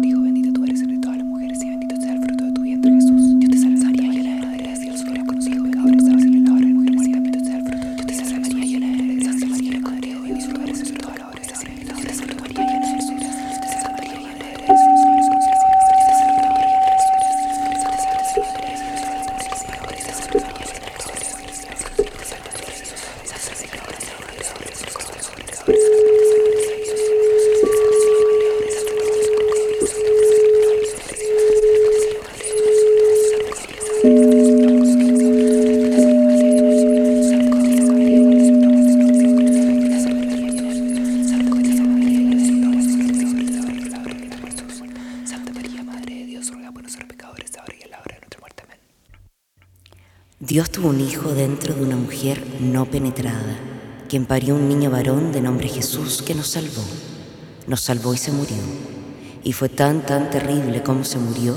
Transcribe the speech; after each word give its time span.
Dios 0.00 0.27
penetrada, 52.98 53.56
quien 54.08 54.26
parió 54.26 54.56
un 54.56 54.68
niño 54.68 54.90
varón 54.90 55.30
de 55.30 55.40
nombre 55.40 55.68
Jesús 55.68 56.20
que 56.20 56.34
nos 56.34 56.48
salvó. 56.48 56.82
Nos 57.68 57.80
salvó 57.80 58.12
y 58.12 58.16
se 58.16 58.32
murió. 58.32 58.56
Y 59.44 59.52
fue 59.52 59.68
tan, 59.68 60.04
tan 60.04 60.30
terrible 60.30 60.82
como 60.82 61.04
se 61.04 61.18
murió, 61.18 61.56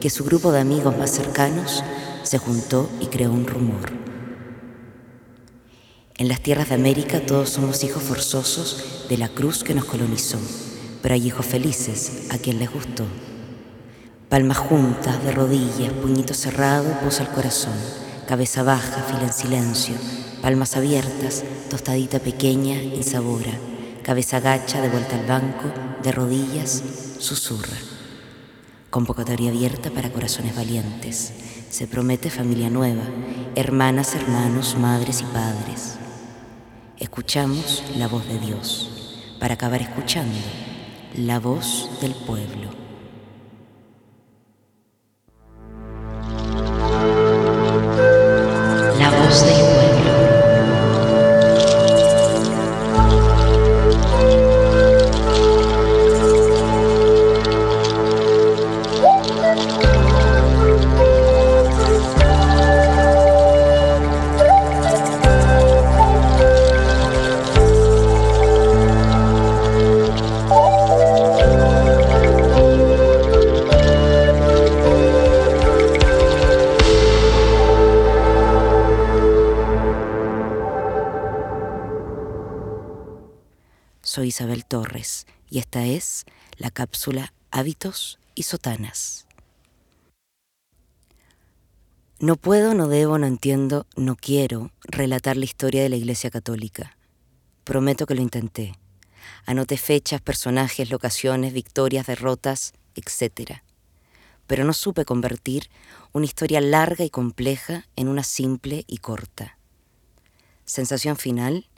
que 0.00 0.08
su 0.08 0.24
grupo 0.24 0.50
de 0.50 0.60
amigos 0.60 0.96
más 0.96 1.10
cercanos 1.10 1.84
se 2.22 2.38
juntó 2.38 2.88
y 3.00 3.06
creó 3.08 3.30
un 3.32 3.46
rumor. 3.46 3.92
En 6.16 6.28
las 6.28 6.40
tierras 6.40 6.70
de 6.70 6.76
América 6.76 7.20
todos 7.20 7.50
somos 7.50 7.84
hijos 7.84 8.02
forzosos 8.02 9.04
de 9.10 9.18
la 9.18 9.28
cruz 9.28 9.64
que 9.64 9.74
nos 9.74 9.84
colonizó, 9.84 10.38
pero 11.02 11.14
hay 11.14 11.26
hijos 11.26 11.44
felices 11.44 12.28
a 12.30 12.38
quien 12.38 12.58
les 12.58 12.72
gustó. 12.72 13.04
Palmas 14.30 14.56
juntas, 14.56 15.22
de 15.22 15.32
rodillas, 15.32 15.92
puñito 16.00 16.32
cerrado, 16.32 16.98
posa 17.02 17.24
al 17.24 17.32
corazón 17.32 17.74
cabeza 18.28 18.62
baja, 18.62 19.00
fila 19.04 19.22
en 19.22 19.32
silencio, 19.32 19.94
palmas 20.42 20.76
abiertas, 20.76 21.44
tostadita 21.70 22.18
pequeña, 22.18 22.82
insabora, 22.82 23.52
cabeza 24.02 24.40
gacha, 24.40 24.80
de 24.80 24.88
vuelta 24.88 25.16
al 25.18 25.26
banco, 25.26 25.72
de 26.02 26.12
rodillas, 26.12 26.82
susurra. 27.18 27.76
Convocatoria 28.90 29.50
abierta 29.50 29.90
para 29.90 30.10
corazones 30.10 30.56
valientes. 30.56 31.32
Se 31.68 31.86
promete 31.86 32.30
familia 32.30 32.70
nueva, 32.70 33.04
hermanas, 33.54 34.14
hermanos, 34.14 34.76
madres 34.78 35.20
y 35.20 35.24
padres. 35.24 35.96
Escuchamos 36.98 37.84
la 37.96 38.08
voz 38.08 38.26
de 38.26 38.38
Dios, 38.38 39.36
para 39.38 39.54
acabar 39.54 39.82
escuchando 39.82 40.38
la 41.16 41.38
voz 41.38 41.90
del 42.00 42.14
pueblo. 42.14 42.78
Soy 49.30 49.87
cápsula 86.78 87.34
Hábitos 87.50 88.20
y 88.36 88.44
Sotanas. 88.44 89.26
No 92.20 92.36
puedo, 92.36 92.72
no 92.72 92.86
debo, 92.86 93.18
no 93.18 93.26
entiendo, 93.26 93.84
no 93.96 94.14
quiero 94.14 94.70
relatar 94.84 95.36
la 95.36 95.44
historia 95.44 95.82
de 95.82 95.88
la 95.88 95.96
Iglesia 95.96 96.30
Católica. 96.30 96.96
Prometo 97.64 98.06
que 98.06 98.14
lo 98.14 98.22
intenté. 98.22 98.78
Anoté 99.44 99.76
fechas, 99.76 100.20
personajes, 100.20 100.88
locaciones, 100.88 101.52
victorias, 101.52 102.06
derrotas, 102.06 102.74
etc. 102.94 103.54
Pero 104.46 104.62
no 104.62 104.72
supe 104.72 105.04
convertir 105.04 105.70
una 106.12 106.26
historia 106.26 106.60
larga 106.60 107.04
y 107.04 107.10
compleja 107.10 107.88
en 107.96 108.06
una 108.06 108.22
simple 108.22 108.84
y 108.86 108.98
corta. 108.98 109.58
Sensación 110.64 111.16
final, 111.16 111.68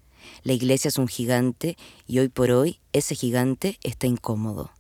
la 0.43 0.53
iglesia 0.53 0.89
es 0.89 0.99
un 0.99 1.09
gigante 1.09 1.79
y 2.07 2.19
hoy 2.19 2.29
por 2.29 2.51
hoy 2.51 2.81
ese 2.93 3.15
gigante 3.15 3.79
está 3.83 4.07
incómodo. 4.07 4.73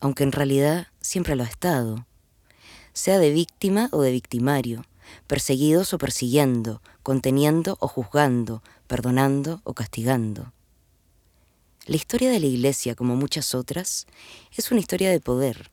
Aunque 0.00 0.24
en 0.24 0.32
realidad 0.32 0.88
siempre 1.00 1.36
lo 1.36 1.42
ha 1.42 1.46
estado, 1.46 2.06
sea 2.92 3.18
de 3.18 3.30
víctima 3.30 3.88
o 3.92 4.02
de 4.02 4.12
victimario, 4.12 4.84
perseguidos 5.26 5.92
o 5.94 5.98
persiguiendo, 5.98 6.82
conteniendo 7.02 7.76
o 7.80 7.88
juzgando, 7.88 8.62
perdonando 8.86 9.60
o 9.64 9.74
castigando. 9.74 10.52
La 11.86 11.96
historia 11.96 12.30
de 12.30 12.40
la 12.40 12.46
iglesia, 12.46 12.94
como 12.94 13.16
muchas 13.16 13.54
otras, 13.54 14.06
es 14.56 14.70
una 14.70 14.80
historia 14.80 15.10
de 15.10 15.20
poder. 15.20 15.70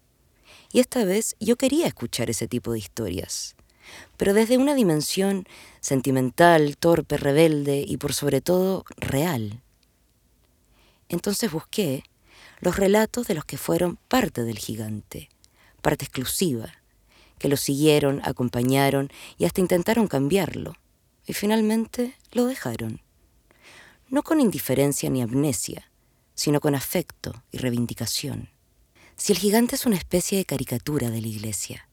Y 0.71 0.79
esta 0.79 1.03
vez 1.05 1.35
yo 1.39 1.55
quería 1.55 1.87
escuchar 1.87 2.29
ese 2.29 2.47
tipo 2.47 2.71
de 2.71 2.79
historias 2.79 3.55
pero 4.17 4.33
desde 4.33 4.57
una 4.57 4.75
dimensión 4.75 5.45
sentimental, 5.81 6.77
torpe, 6.77 7.17
rebelde 7.17 7.83
y 7.85 7.97
por 7.97 8.13
sobre 8.13 8.41
todo 8.41 8.85
real. 8.97 9.61
Entonces 11.09 11.51
busqué 11.51 12.03
los 12.63 12.77
relatos 12.77 13.27
de 13.27 13.35
los 13.35 13.45
que 13.45 13.57
fueron 13.57 13.97
parte 14.07 14.43
del 14.43 14.57
gigante, 14.57 15.29
parte 15.81 16.05
exclusiva, 16.05 16.73
que 17.39 17.49
lo 17.49 17.57
siguieron, 17.57 18.21
acompañaron 18.23 19.11
y 19.37 19.45
hasta 19.45 19.61
intentaron 19.61 20.07
cambiarlo, 20.07 20.75
y 21.25 21.33
finalmente 21.33 22.15
lo 22.31 22.45
dejaron. 22.45 23.01
No 24.09 24.23
con 24.23 24.39
indiferencia 24.39 25.09
ni 25.09 25.21
amnesia, 25.21 25.89
sino 26.35 26.59
con 26.59 26.75
afecto 26.75 27.43
y 27.51 27.57
reivindicación. 27.57 28.49
Si 29.15 29.31
el 29.31 29.39
gigante 29.39 29.75
es 29.75 29.85
una 29.85 29.97
especie 29.97 30.37
de 30.37 30.45
caricatura 30.45 31.09
de 31.09 31.21
la 31.21 31.27
iglesia, 31.27 31.87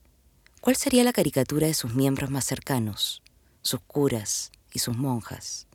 ¿Cuál 0.60 0.76
sería 0.76 1.04
la 1.04 1.14
caricatura 1.14 1.66
de 1.66 1.72
sus 1.72 1.94
miembros 1.94 2.28
más 2.30 2.44
cercanos, 2.44 3.22
sus 3.62 3.80
curas 3.80 4.52
y 4.74 4.80
sus 4.80 4.94
monjas? 4.94 5.66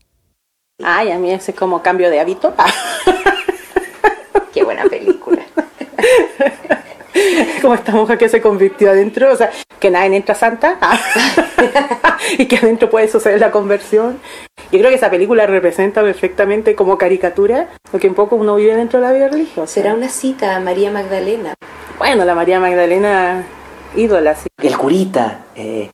Ay, 0.83 1.09
a 1.11 1.17
mí 1.17 1.31
ese 1.31 1.51
es 1.51 1.57
como 1.57 1.81
cambio 1.81 2.11
de 2.11 2.19
hábito. 2.19 2.53
Qué 4.53 4.63
buena 4.63 4.83
película. 4.85 5.41
como 7.61 7.73
esta 7.73 7.91
monja 7.91 8.17
que 8.17 8.29
se 8.29 8.41
convirtió 8.41 8.91
adentro, 8.91 9.31
o 9.31 9.35
sea, 9.35 9.51
que 9.79 9.89
nadie 9.89 10.17
entra 10.17 10.35
santa 10.35 10.77
y 12.37 12.45
que 12.45 12.57
adentro 12.57 12.89
puede 12.89 13.07
suceder 13.07 13.39
la 13.39 13.51
conversión. 13.51 14.19
Yo 14.71 14.79
creo 14.79 14.89
que 14.89 14.95
esa 14.95 15.09
película 15.09 15.45
representa 15.45 16.01
perfectamente 16.01 16.75
como 16.75 16.97
caricatura 16.97 17.69
lo 17.91 17.99
que 17.99 18.07
un 18.07 18.15
poco 18.15 18.35
uno 18.35 18.55
vive 18.55 18.75
dentro 18.75 18.99
de 18.99 19.05
la 19.07 19.13
vida 19.13 19.27
religiosa. 19.29 19.73
Será 19.73 19.93
una 19.93 20.09
cita 20.09 20.55
a 20.55 20.59
María 20.59 20.91
Magdalena. 20.91 21.53
Bueno, 21.97 22.25
la 22.25 22.35
María 22.35 22.59
Magdalena 22.59 23.43
ídolas. 23.95 24.43
El 24.61 24.77
curita, 24.77 25.45
eh, 25.55 25.91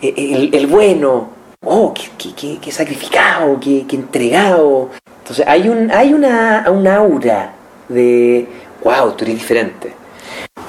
eh, 0.00 0.50
el, 0.52 0.66
bueno, 0.66 1.30
oh, 1.64 1.92
qué, 1.92 2.72
sacrificado, 2.72 3.58
qué, 3.60 3.84
entregado. 3.90 4.90
Entonces 5.18 5.46
hay, 5.46 5.68
un, 5.68 5.90
hay 5.90 6.14
una, 6.14 6.64
una 6.70 6.96
aura 6.96 7.52
de, 7.88 8.46
wow, 8.82 9.12
tú 9.12 9.24
eres 9.24 9.36
diferente. 9.36 9.94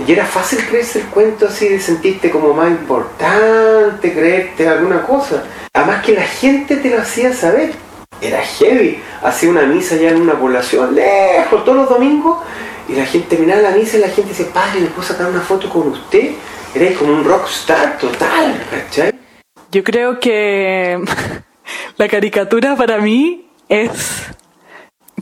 Y 0.06 0.12
era 0.12 0.26
fácil 0.26 0.66
creerse 0.66 1.02
el 1.02 1.06
cuento 1.08 1.48
así 1.48 1.70
de 1.70 1.80
sentirte 1.80 2.30
como 2.30 2.54
más 2.54 2.70
importante, 2.70 4.14
creerte 4.14 4.68
alguna 4.68 5.04
cosa. 5.04 5.44
Además 5.74 6.04
que 6.04 6.14
la 6.14 6.24
gente 6.24 6.78
te 6.78 6.90
lo 6.90 7.02
hacía 7.02 7.34
saber. 7.34 7.72
Era 8.22 8.42
heavy. 8.42 9.02
Hacía 9.22 9.50
una 9.50 9.64
misa 9.64 9.96
ya 9.96 10.10
en 10.10 10.22
una 10.22 10.40
población 10.40 10.96
lejos 10.96 11.64
todos 11.64 11.78
los 11.78 11.90
domingos 11.90 12.40
y 12.88 12.94
la 12.94 13.06
gente 13.06 13.30
terminaba 13.30 13.62
la 13.62 13.72
misa 13.72 13.98
y 13.98 14.02
la 14.02 14.10
gente 14.10 14.30
dice, 14.30 14.46
padre, 14.46 14.82
¿le 14.82 14.88
puedo 14.88 15.08
sacar 15.08 15.30
una 15.30 15.42
foto 15.42 15.70
con 15.70 15.88
usted? 15.90 16.32
eres 16.76 16.98
como 16.98 17.14
un 17.14 17.24
rockstar 17.24 17.98
total, 17.98 18.62
¿cachai? 18.70 19.14
Yo 19.72 19.84
creo 19.84 20.20
que 20.20 21.00
la 21.98 22.08
caricatura 22.08 22.76
para 22.76 22.98
mí 22.98 23.50
es 23.70 23.90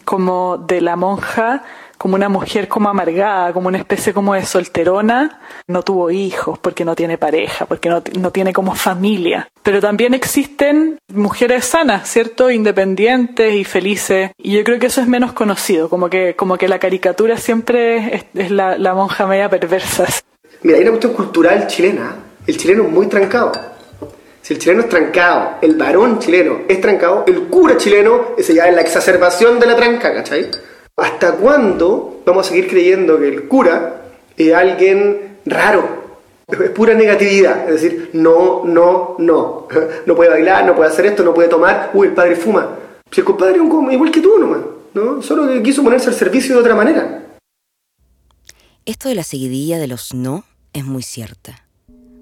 como 0.04 0.58
de 0.58 0.82
la 0.82 0.96
monja 0.96 1.64
como 2.02 2.16
una 2.16 2.30
mujer 2.30 2.68
como 2.68 2.90
amargada, 2.90 3.54
como 3.54 3.68
una 3.68 3.78
especie 3.78 4.12
como 4.12 4.34
de 4.34 4.44
solterona, 4.44 5.40
no 5.68 5.84
tuvo 5.84 6.10
hijos 6.10 6.58
porque 6.58 6.84
no 6.84 6.96
tiene 6.96 7.20
pareja, 7.20 7.68
porque 7.68 7.90
no, 7.90 8.02
no 8.20 8.32
tiene 8.32 8.54
como 8.54 8.74
familia. 8.74 9.48
Pero 9.62 9.80
también 9.82 10.16
existen 10.16 10.98
mujeres 11.10 11.66
sanas, 11.66 12.10
¿cierto? 12.10 12.50
Independientes 12.50 13.54
y 13.54 13.64
felices. 13.66 14.32
Y 14.40 14.54
yo 14.54 14.64
creo 14.64 14.80
que 14.80 14.88
eso 14.88 15.00
es 15.00 15.08
menos 15.08 15.34
conocido, 15.34 15.90
como 15.90 16.10
que, 16.10 16.36
como 16.36 16.58
que 16.58 16.68
la 16.68 16.80
caricatura 16.80 17.38
siempre 17.38 18.26
es, 18.34 18.50
la, 18.50 18.80
la 18.80 18.96
monja 18.96 19.28
media 19.28 19.48
perversa. 19.48 20.08
Mira, 20.64 20.78
hay 20.78 20.82
una 20.82 20.92
cuestión 20.94 21.14
cultural 21.14 21.68
chilena. 21.68 22.16
El 22.48 22.58
chileno 22.58 22.86
es 22.86 22.90
muy 22.90 23.06
trancado. 23.06 23.52
El 24.52 24.60
chileno 24.60 24.82
es 24.82 24.90
trancado, 24.90 25.60
el 25.62 25.76
varón 25.76 26.20
chileno 26.20 26.64
es 26.68 26.82
trancado, 26.82 27.24
el 27.26 27.44
cura 27.44 27.78
chileno, 27.78 28.36
ese 28.38 28.54
ya 28.54 28.68
es 28.68 28.76
la 28.76 28.82
exacerbación 28.82 29.62
de 29.62 29.66
la 29.66 29.78
tranca, 29.78 30.14
¿cachai? 30.14 30.52
¿Hasta 30.98 31.38
cuándo 31.38 32.22
vamos 32.26 32.46
a 32.46 32.50
seguir 32.50 32.68
creyendo 32.68 33.18
que 33.18 33.30
el 33.30 33.48
cura 33.48 34.02
es 34.36 34.54
alguien 34.54 35.38
raro? 35.46 35.88
Es 36.50 36.70
pura 36.72 36.94
negatividad, 36.94 37.70
es 37.70 37.82
decir, 37.82 38.10
no, 38.12 38.66
no, 38.66 39.16
no. 39.20 39.70
No 40.06 40.16
puede 40.18 40.32
bailar, 40.32 40.66
no 40.66 40.76
puede 40.76 40.90
hacer 40.90 41.06
esto, 41.06 41.24
no 41.24 41.34
puede 41.34 41.48
tomar. 41.48 41.92
Uy, 41.94 42.08
el 42.08 42.14
padre 42.14 42.36
fuma. 42.36 42.78
Si 43.10 43.22
el 43.22 43.26
compadre 43.26 43.56
es 43.56 43.62
un 43.62 43.90
igual 43.90 44.12
que 44.12 44.20
tú 44.20 44.38
nomás, 44.38 44.60
¿no? 44.94 45.22
Solo 45.22 45.48
que 45.48 45.64
quiso 45.64 45.82
ponerse 45.82 46.10
al 46.10 46.16
servicio 46.16 46.56
de 46.56 46.60
otra 46.60 46.76
manera. 46.76 47.24
Esto 48.86 49.08
de 49.08 49.16
la 49.16 49.24
seguidilla 49.24 49.80
de 49.80 49.88
los 49.88 50.14
no 50.14 50.44
es 50.74 50.84
muy 50.84 51.04
cierta. 51.04 51.61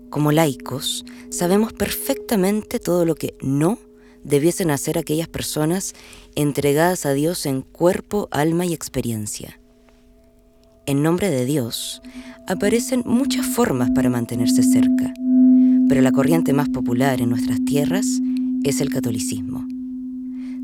Como 0.10 0.32
laicos, 0.32 1.06
sabemos 1.30 1.74
perfectamente 1.74 2.80
todo 2.80 3.06
lo 3.06 3.16
que 3.16 3.36
no 3.42 3.78
debiesen 4.24 4.72
hacer 4.72 4.98
aquellas 4.98 5.28
personas 5.28 5.94
entregadas 6.36 7.06
a 7.06 7.14
Dios 7.14 7.46
en 7.46 7.62
cuerpo, 7.62 8.28
alma 8.32 8.66
y 8.66 8.74
experiencia. 8.74 9.60
En 10.88 11.04
nombre 11.04 11.30
de 11.30 11.46
Dios 11.46 12.02
aparecen 12.48 13.04
muchas 13.06 13.46
formas 13.46 13.92
para 13.92 14.10
mantenerse 14.10 14.64
cerca, 14.64 15.14
pero 15.88 16.02
la 16.02 16.12
corriente 16.12 16.54
más 16.54 16.70
popular 16.70 17.22
en 17.22 17.30
nuestras 17.30 17.64
tierras 17.64 18.08
es 18.64 18.82
el 18.82 18.90
catolicismo. 18.90 19.68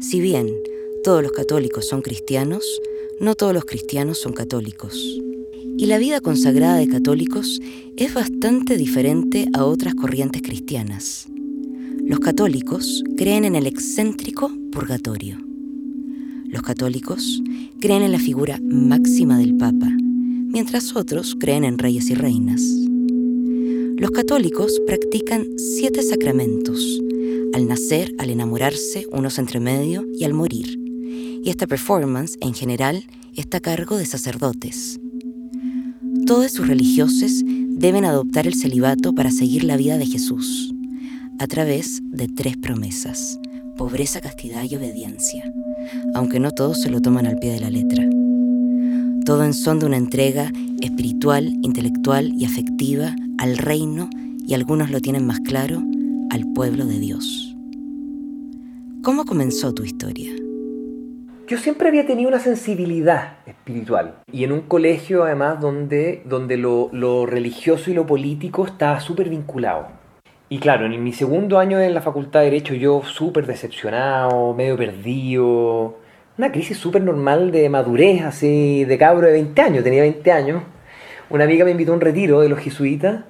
Si 0.01 0.19
bien 0.19 0.49
todos 1.03 1.21
los 1.21 1.31
católicos 1.31 1.87
son 1.87 2.01
cristianos, 2.01 2.63
no 3.19 3.35
todos 3.35 3.53
los 3.53 3.65
cristianos 3.65 4.17
son 4.17 4.33
católicos. 4.33 5.21
Y 5.77 5.87
la 5.87 5.97
vida 5.97 6.21
consagrada 6.21 6.77
de 6.77 6.87
católicos 6.87 7.61
es 7.97 8.13
bastante 8.13 8.77
diferente 8.77 9.47
a 9.53 9.65
otras 9.65 9.93
corrientes 9.93 10.41
cristianas. 10.41 11.27
Los 12.05 12.19
católicos 12.19 13.03
creen 13.17 13.43
en 13.43 13.55
el 13.55 13.67
excéntrico 13.67 14.49
purgatorio. 14.71 15.37
Los 16.45 16.61
católicos 16.61 17.43
creen 17.81 18.03
en 18.03 18.13
la 18.13 18.19
figura 18.19 18.57
máxima 18.63 19.37
del 19.37 19.57
Papa, 19.57 19.89
mientras 19.89 20.95
otros 20.95 21.35
creen 21.37 21.65
en 21.65 21.77
reyes 21.77 22.09
y 22.09 22.15
reinas. 22.15 22.61
Los 23.97 24.11
católicos 24.11 24.81
practican 24.87 25.45
siete 25.57 26.03
sacramentos, 26.03 27.01
al 27.53 27.67
nacer, 27.67 28.13
al 28.17 28.29
enamorarse, 28.29 29.07
unos 29.11 29.39
entre 29.39 29.59
medio 29.59 30.05
y 30.13 30.23
al 30.23 30.33
morir. 30.33 30.79
Y 31.43 31.49
esta 31.49 31.67
performance, 31.67 32.37
en 32.39 32.53
general, 32.53 33.05
está 33.35 33.57
a 33.57 33.61
cargo 33.61 33.97
de 33.97 34.05
sacerdotes. 34.05 34.99
Todos 36.25 36.51
sus 36.51 36.67
religiosos 36.67 37.43
deben 37.45 38.03
adoptar 38.03 38.47
el 38.47 38.55
celibato 38.55 39.13
para 39.13 39.29
seguir 39.29 39.63
la 39.63 39.77
vida 39.77 39.99
de 39.99 40.07
Jesús, 40.07 40.73
a 41.37 41.45
través 41.45 42.01
de 42.03 42.27
tres 42.27 42.57
promesas, 42.57 43.39
pobreza, 43.77 44.21
castidad 44.21 44.63
y 44.67 44.75
obediencia, 44.75 45.43
aunque 46.15 46.39
no 46.39 46.49
todos 46.49 46.81
se 46.81 46.89
lo 46.89 46.99
toman 46.99 47.27
al 47.27 47.37
pie 47.37 47.51
de 47.51 47.59
la 47.59 47.69
letra. 47.69 48.09
Todo 49.23 49.43
en 49.43 49.53
son 49.53 49.77
de 49.77 49.85
una 49.85 49.97
entrega 49.97 50.51
espiritual, 50.81 51.59
intelectual 51.61 52.33
y 52.35 52.45
afectiva 52.45 53.15
al 53.37 53.57
reino, 53.57 54.09
y 54.47 54.55
algunos 54.55 54.89
lo 54.89 55.01
tienen 55.01 55.27
más 55.27 55.41
claro, 55.41 55.83
al 56.31 56.51
pueblo 56.53 56.87
de 56.87 56.99
Dios. 56.99 57.55
¿Cómo 59.03 59.25
comenzó 59.25 59.73
tu 59.73 59.83
historia? 59.83 60.31
Yo 61.47 61.59
siempre 61.59 61.89
había 61.89 62.07
tenido 62.07 62.27
una 62.27 62.39
sensibilidad 62.39 63.37
espiritual. 63.45 64.15
Y 64.31 64.45
en 64.45 64.51
un 64.51 64.61
colegio, 64.61 65.25
además, 65.25 65.61
donde, 65.61 66.23
donde 66.25 66.57
lo, 66.57 67.25
religioso 67.27 67.91
y 67.91 67.93
lo 67.93 68.07
político 68.07 68.65
estaba 68.65 68.99
súper 68.99 69.29
vinculado. 69.29 69.89
Y 70.49 70.57
claro, 70.57 70.87
en 70.87 71.03
mi 71.03 71.13
segundo 71.13 71.59
año 71.59 71.79
en 71.79 71.93
la 71.93 72.01
Facultad 72.01 72.39
de 72.39 72.45
Derecho, 72.45 72.73
yo 72.73 73.03
súper 73.03 73.45
decepcionado, 73.45 74.55
medio 74.55 74.75
perdido. 74.75 75.99
Una 76.39 76.51
crisis 76.51 76.77
súper 76.79 77.03
normal 77.03 77.51
de 77.51 77.69
madurez, 77.69 78.23
así, 78.23 78.83
de 78.83 78.97
cabro 78.97 79.27
de 79.27 79.33
20 79.33 79.61
años. 79.61 79.83
Tenía 79.83 80.01
20 80.01 80.31
años. 80.31 80.63
Una 81.29 81.43
amiga 81.43 81.63
me 81.63 81.71
invitó 81.71 81.91
a 81.91 81.95
un 81.95 82.01
retiro 82.01 82.41
de 82.41 82.49
los 82.49 82.57
jesuitas. 82.57 83.23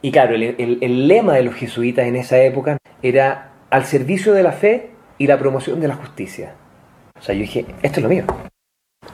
Y 0.00 0.12
claro, 0.12 0.34
el, 0.34 0.78
el 0.80 1.08
lema 1.08 1.34
de 1.34 1.42
los 1.42 1.54
jesuitas 1.54 2.06
en 2.06 2.16
esa 2.16 2.40
época 2.40 2.78
era 3.02 3.52
al 3.68 3.84
servicio 3.84 4.32
de 4.32 4.42
la 4.42 4.52
fe 4.52 4.90
y 5.18 5.26
la 5.26 5.38
promoción 5.38 5.78
de 5.78 5.88
la 5.88 5.96
justicia. 5.96 6.54
O 7.20 7.22
sea, 7.22 7.34
yo 7.34 7.42
dije, 7.42 7.66
esto 7.82 7.98
es 7.98 8.02
lo 8.02 8.08
mío. 8.08 8.24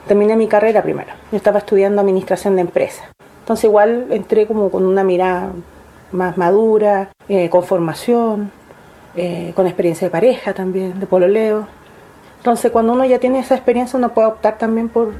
Terminé 0.07 0.35
mi 0.35 0.47
carrera 0.47 0.81
primero. 0.81 1.09
Yo 1.31 1.37
estaba 1.37 1.59
estudiando 1.59 2.01
administración 2.01 2.55
de 2.55 2.61
empresas. 2.61 3.05
Entonces 3.41 3.65
igual 3.65 4.07
entré 4.11 4.47
como 4.47 4.69
con 4.69 4.85
una 4.85 5.03
mirada 5.03 5.51
más 6.11 6.37
madura, 6.37 7.11
eh, 7.27 7.49
con 7.49 7.63
formación, 7.63 8.51
eh, 9.15 9.51
con 9.55 9.67
experiencia 9.67 10.07
de 10.07 10.11
pareja 10.11 10.53
también, 10.53 10.99
de 10.99 11.07
pololeo. 11.07 11.67
Entonces 12.37 12.71
cuando 12.71 12.93
uno 12.93 13.05
ya 13.05 13.19
tiene 13.19 13.39
esa 13.39 13.55
experiencia 13.55 13.97
uno 13.97 14.13
puede 14.13 14.27
optar 14.27 14.57
también 14.57 14.89
por, 14.89 15.13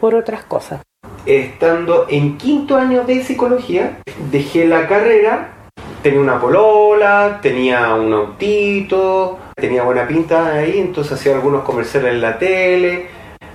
por 0.00 0.14
otras 0.14 0.44
cosas. 0.44 0.80
Estando 1.24 2.06
en 2.08 2.38
quinto 2.38 2.76
año 2.76 3.02
de 3.04 3.22
psicología, 3.22 3.98
dejé 4.30 4.66
la 4.66 4.86
carrera, 4.86 5.55
tenía 6.02 6.20
una 6.20 6.40
polola, 6.40 7.38
tenía 7.42 7.94
un 7.94 8.12
autito, 8.12 9.38
tenía 9.54 9.82
buena 9.82 10.06
pinta 10.06 10.54
ahí, 10.54 10.78
entonces 10.78 11.12
hacía 11.12 11.34
algunos 11.34 11.64
comerciales 11.64 12.14
en 12.14 12.20
la 12.20 12.38
tele, 12.38 13.06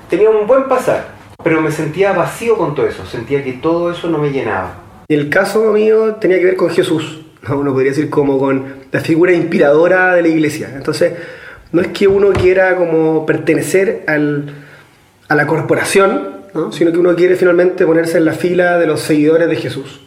tenía 0.10 0.30
un 0.30 0.48
buen 0.48 0.68
pasar, 0.68 1.10
pero 1.44 1.62
me 1.62 1.72
sentía 1.72 2.14
vacío 2.14 2.58
con 2.58 2.76
todo 2.76 2.88
eso, 2.88 3.06
sentía 3.06 3.44
que 3.44 3.54
todo 3.54 3.92
eso 3.92 4.10
no 4.10 4.18
me 4.18 4.32
llenaba. 4.32 4.76
El 5.08 5.30
caso 5.30 5.72
mío 5.72 6.16
tenía 6.16 6.40
que 6.40 6.46
ver 6.46 6.56
con 6.56 6.70
Jesús, 6.70 7.22
¿no? 7.48 7.60
uno 7.60 7.74
podría 7.74 7.92
decir 7.92 8.10
como 8.10 8.40
con 8.40 8.76
la 8.92 9.00
figura 9.00 9.34
inspiradora 9.34 10.14
de 10.14 10.22
la 10.22 10.28
iglesia. 10.28 10.72
Entonces, 10.76 11.14
no 11.72 11.82
es 11.82 11.88
que 11.88 12.08
uno 12.08 12.32
quiera 12.34 12.76
como 12.76 13.26
pertenecer 13.26 14.04
al, 14.08 14.54
a 15.28 15.36
la 15.36 15.48
corporación, 15.48 16.42
¿no? 16.54 16.72
sino 16.72 16.92
que 16.92 16.98
uno 16.98 17.16
quiere 17.16 17.36
finalmente 17.36 17.86
ponerse 17.86 18.18
en 18.18 18.26
la 18.26 18.34
fila 18.34 18.78
de 18.78 18.88
los 18.88 19.02
seguidores 19.02 19.48
de 19.48 19.56
Jesús. 19.56 20.02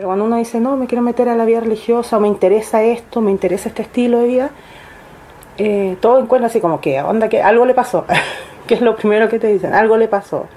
Pero 0.00 0.08
cuando 0.08 0.24
uno 0.24 0.36
dice, 0.36 0.60
no, 0.60 0.78
me 0.78 0.86
quiero 0.86 1.02
meter 1.02 1.28
a 1.28 1.36
la 1.36 1.44
vida 1.44 1.60
religiosa, 1.60 2.16
o 2.16 2.20
me 2.20 2.28
interesa 2.28 2.82
esto, 2.82 3.20
me 3.20 3.30
interesa 3.30 3.68
este 3.68 3.82
estilo 3.82 4.20
de 4.20 4.26
vida, 4.28 4.50
eh, 5.58 5.98
todo 6.00 6.18
encuentra 6.20 6.46
así 6.46 6.58
como 6.58 6.80
que, 6.80 7.02
onda, 7.02 7.28
que 7.28 7.42
algo 7.42 7.66
le 7.66 7.74
pasó. 7.74 8.06
que 8.66 8.72
es 8.72 8.80
lo 8.80 8.96
primero 8.96 9.28
que 9.28 9.38
te 9.38 9.48
dicen, 9.48 9.74
algo 9.74 9.98
le 9.98 10.08
pasó. 10.08 10.48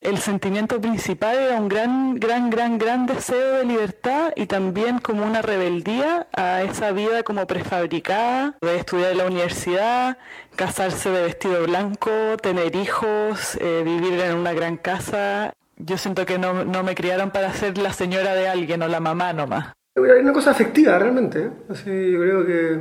El 0.00 0.16
sentimiento 0.16 0.80
principal 0.80 1.36
era 1.36 1.60
un 1.60 1.68
gran, 1.68 2.14
gran, 2.14 2.48
gran, 2.48 2.78
gran 2.78 3.04
deseo 3.04 3.58
de 3.58 3.66
libertad 3.66 4.32
y 4.34 4.46
también 4.46 4.98
como 4.98 5.26
una 5.26 5.42
rebeldía 5.42 6.26
a 6.34 6.62
esa 6.62 6.92
vida 6.92 7.22
como 7.22 7.46
prefabricada, 7.46 8.56
de 8.62 8.76
estudiar 8.78 9.12
en 9.12 9.18
la 9.18 9.26
universidad, 9.26 10.16
casarse 10.56 11.10
de 11.10 11.20
vestido 11.20 11.66
blanco, 11.66 12.10
tener 12.40 12.74
hijos, 12.76 13.58
eh, 13.60 13.82
vivir 13.84 14.18
en 14.20 14.36
una 14.36 14.54
gran 14.54 14.78
casa. 14.78 15.52
Yo 15.76 15.98
siento 15.98 16.24
que 16.24 16.38
no, 16.38 16.64
no, 16.64 16.82
me 16.82 16.94
criaron 16.94 17.30
para 17.30 17.52
ser 17.52 17.78
la 17.78 17.92
señora 17.92 18.34
de 18.34 18.48
alguien 18.48 18.82
o 18.82 18.88
la 18.88 19.00
mamá 19.00 19.32
nomás. 19.32 19.72
Hay 19.96 20.20
una 20.20 20.32
cosa 20.32 20.52
afectiva 20.52 20.98
realmente. 20.98 21.46
¿eh? 21.46 21.50
Así, 21.68 22.12
yo 22.12 22.20
creo 22.20 22.46
que, 22.46 22.80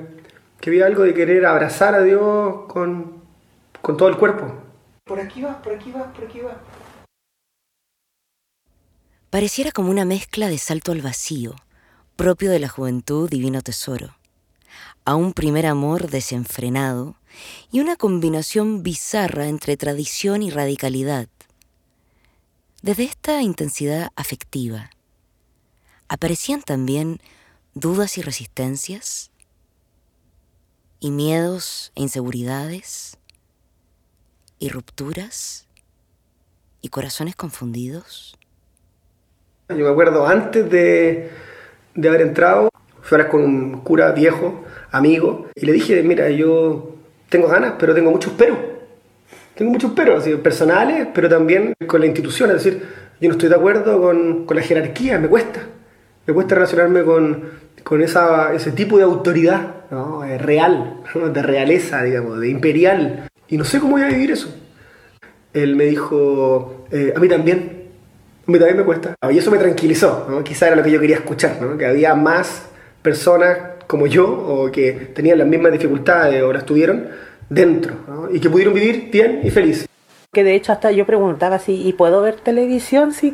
que 0.60 0.70
había 0.70 0.86
algo 0.86 1.04
de 1.04 1.14
querer 1.14 1.46
abrazar 1.46 1.96
a 1.96 2.02
Dios 2.02 2.66
con, 2.68 3.24
con 3.82 3.98
todo 3.98 4.10
el 4.10 4.18
cuerpo. 4.18 4.64
Por 5.06 5.20
aquí 5.20 5.42
va, 5.42 5.62
por 5.62 5.74
aquí 5.74 5.92
va, 5.92 6.14
por 6.14 6.24
aquí 6.24 6.40
va. 6.40 6.58
Pareciera 9.30 9.72
como 9.72 9.90
una 9.90 10.06
mezcla 10.06 10.48
de 10.48 10.60
salto 10.60 10.92
al 10.92 11.02
vacío, 11.02 11.56
propio 12.16 12.52
de 12.52 12.60
la 12.60 12.70
juventud 12.70 13.28
divino 13.30 13.62
tesoro, 13.62 14.16
a 15.06 15.16
un 15.16 15.34
primer 15.34 15.66
amor 15.66 16.10
desenfrenado 16.10 17.16
y 17.72 17.80
una 17.80 17.96
combinación 17.96 18.84
bizarra 18.84 19.48
entre 19.48 19.76
tradición 19.76 20.44
y 20.44 20.52
radicalidad. 20.52 21.28
Desde 22.84 23.04
esta 23.06 23.42
intensidad 23.42 24.10
afectiva, 24.18 24.90
aparecían 26.10 26.62
también 26.62 27.22
dudas 27.74 28.18
y 28.18 28.22
resistencias, 28.22 29.32
y 31.00 31.12
miedos 31.12 31.94
e 31.96 32.02
inseguridades, 32.02 33.18
y 34.60 34.68
rupturas, 34.68 35.66
y 36.82 36.90
corazones 36.90 37.38
confundidos. 37.38 38.38
Yo 39.70 39.78
me 39.78 39.88
acuerdo 39.88 40.28
antes 40.28 40.70
de, 40.70 41.32
de 41.96 42.10
haber 42.10 42.20
entrado, 42.20 42.68
fui 43.02 43.16
a 43.16 43.22
hablar 43.22 43.32
con 43.32 43.46
un 43.46 43.80
cura 43.80 44.12
viejo, 44.12 44.66
amigo, 44.92 45.48
y 45.56 45.66
le 45.66 45.72
dije, 45.72 46.04
mira, 46.04 46.30
yo 46.32 46.98
tengo 47.30 47.48
ganas, 47.48 47.76
pero 47.80 47.96
tengo 47.96 48.12
muchos 48.12 48.34
pero. 48.38 48.73
Tengo 49.56 49.72
muchos 49.72 49.92
peros, 49.92 50.22
así, 50.22 50.36
personales, 50.36 51.08
pero 51.14 51.30
también 51.30 51.74
con 51.88 52.00
la 52.00 52.08
institución, 52.08 52.50
es 52.52 52.64
decir, 52.64 52.84
yo 53.20 53.30
no 53.30 53.34
estoy 53.34 53.50
de 53.50 53.56
acuerdo 53.56 54.02
con, 54.02 54.46
con 54.46 54.58
la 54.58 54.64
jerarquía, 54.64 55.20
me 55.20 55.28
cuesta, 55.28 55.62
me 56.26 56.34
cuesta 56.34 56.56
relacionarme 56.56 57.04
con, 57.04 57.44
con 57.84 58.02
esa, 58.02 58.54
ese 58.54 58.72
tipo 58.72 58.98
de 58.98 59.04
autoridad 59.04 59.76
¿no? 59.92 60.24
Eh, 60.24 60.38
real, 60.38 61.02
de 61.14 61.42
realeza, 61.42 62.04
digamos, 62.04 62.40
de 62.40 62.50
imperial, 62.50 63.30
y 63.48 63.58
no 63.58 63.64
sé 63.64 63.80
cómo 63.80 63.94
voy 63.94 64.02
a 64.02 64.08
vivir 64.08 64.32
eso. 64.32 64.54
Él 65.54 65.76
me 65.76 65.86
dijo, 65.86 66.88
eh, 66.92 67.14
a 67.16 67.20
mí 67.20 67.28
también, 67.28 67.84
a 68.48 68.52
mí 68.52 68.58
también 68.58 68.78
me 68.78 68.84
cuesta. 68.84 69.14
Y 69.32 69.38
eso 69.38 69.52
me 69.52 69.60
tranquilizó, 69.60 70.26
¿no? 70.28 70.44
quizá 70.44 70.68
era 70.68 70.76
lo 70.76 70.82
que 70.82 70.92
yo 70.92 71.00
quería 71.00 71.18
escuchar, 71.18 71.62
¿no? 71.62 71.78
que 71.78 71.86
había 71.86 72.16
más 72.16 72.70
personas 73.04 73.58
como 73.86 74.08
yo 74.08 74.28
o 74.28 74.72
que 74.72 75.12
tenían 75.14 75.38
las 75.38 75.48
mismas 75.48 75.72
dificultades 75.72 76.42
o 76.42 76.52
las 76.52 76.66
tuvieron 76.66 77.10
dentro 77.54 77.96
¿no? 78.08 78.30
y 78.32 78.40
que 78.40 78.50
pudieron 78.50 78.74
vivir 78.74 79.10
bien 79.12 79.42
y 79.44 79.50
feliz. 79.50 79.88
Que 80.32 80.44
de 80.44 80.56
hecho 80.56 80.72
hasta 80.72 80.92
yo 80.92 81.06
preguntaba 81.06 81.60
si, 81.60 81.88
¿y 81.88 81.94
puedo 81.94 82.22
ver 82.22 82.36
televisión? 82.38 83.14
Sí. 83.14 83.34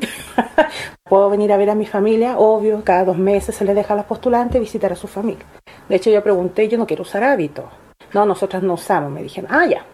¿Puedo 1.04 1.30
venir 1.30 1.54
a 1.54 1.58
ver 1.58 1.70
a 1.70 1.76
mi 1.76 1.86
familia? 1.86 2.38
Obvio, 2.38 2.84
cada 2.84 3.06
dos 3.06 3.18
meses 3.18 3.56
se 3.56 3.64
les 3.64 3.76
deja 3.76 3.94
a 3.94 3.98
las 3.98 4.06
postulantes 4.06 4.60
visitar 4.60 4.92
a 4.92 4.96
su 4.96 5.08
familia. 5.08 5.46
De 5.88 5.96
hecho 5.96 6.10
yo 6.10 6.22
pregunté, 6.22 6.68
yo 6.68 6.78
no 6.78 6.86
quiero 6.86 7.04
usar 7.04 7.24
hábitos. 7.24 7.66
No, 8.14 8.26
nosotras 8.26 8.64
no 8.64 8.74
usamos. 8.74 9.12
Me 9.12 9.24
dijeron, 9.24 9.50
ah, 9.52 9.66
ya. 9.66 9.86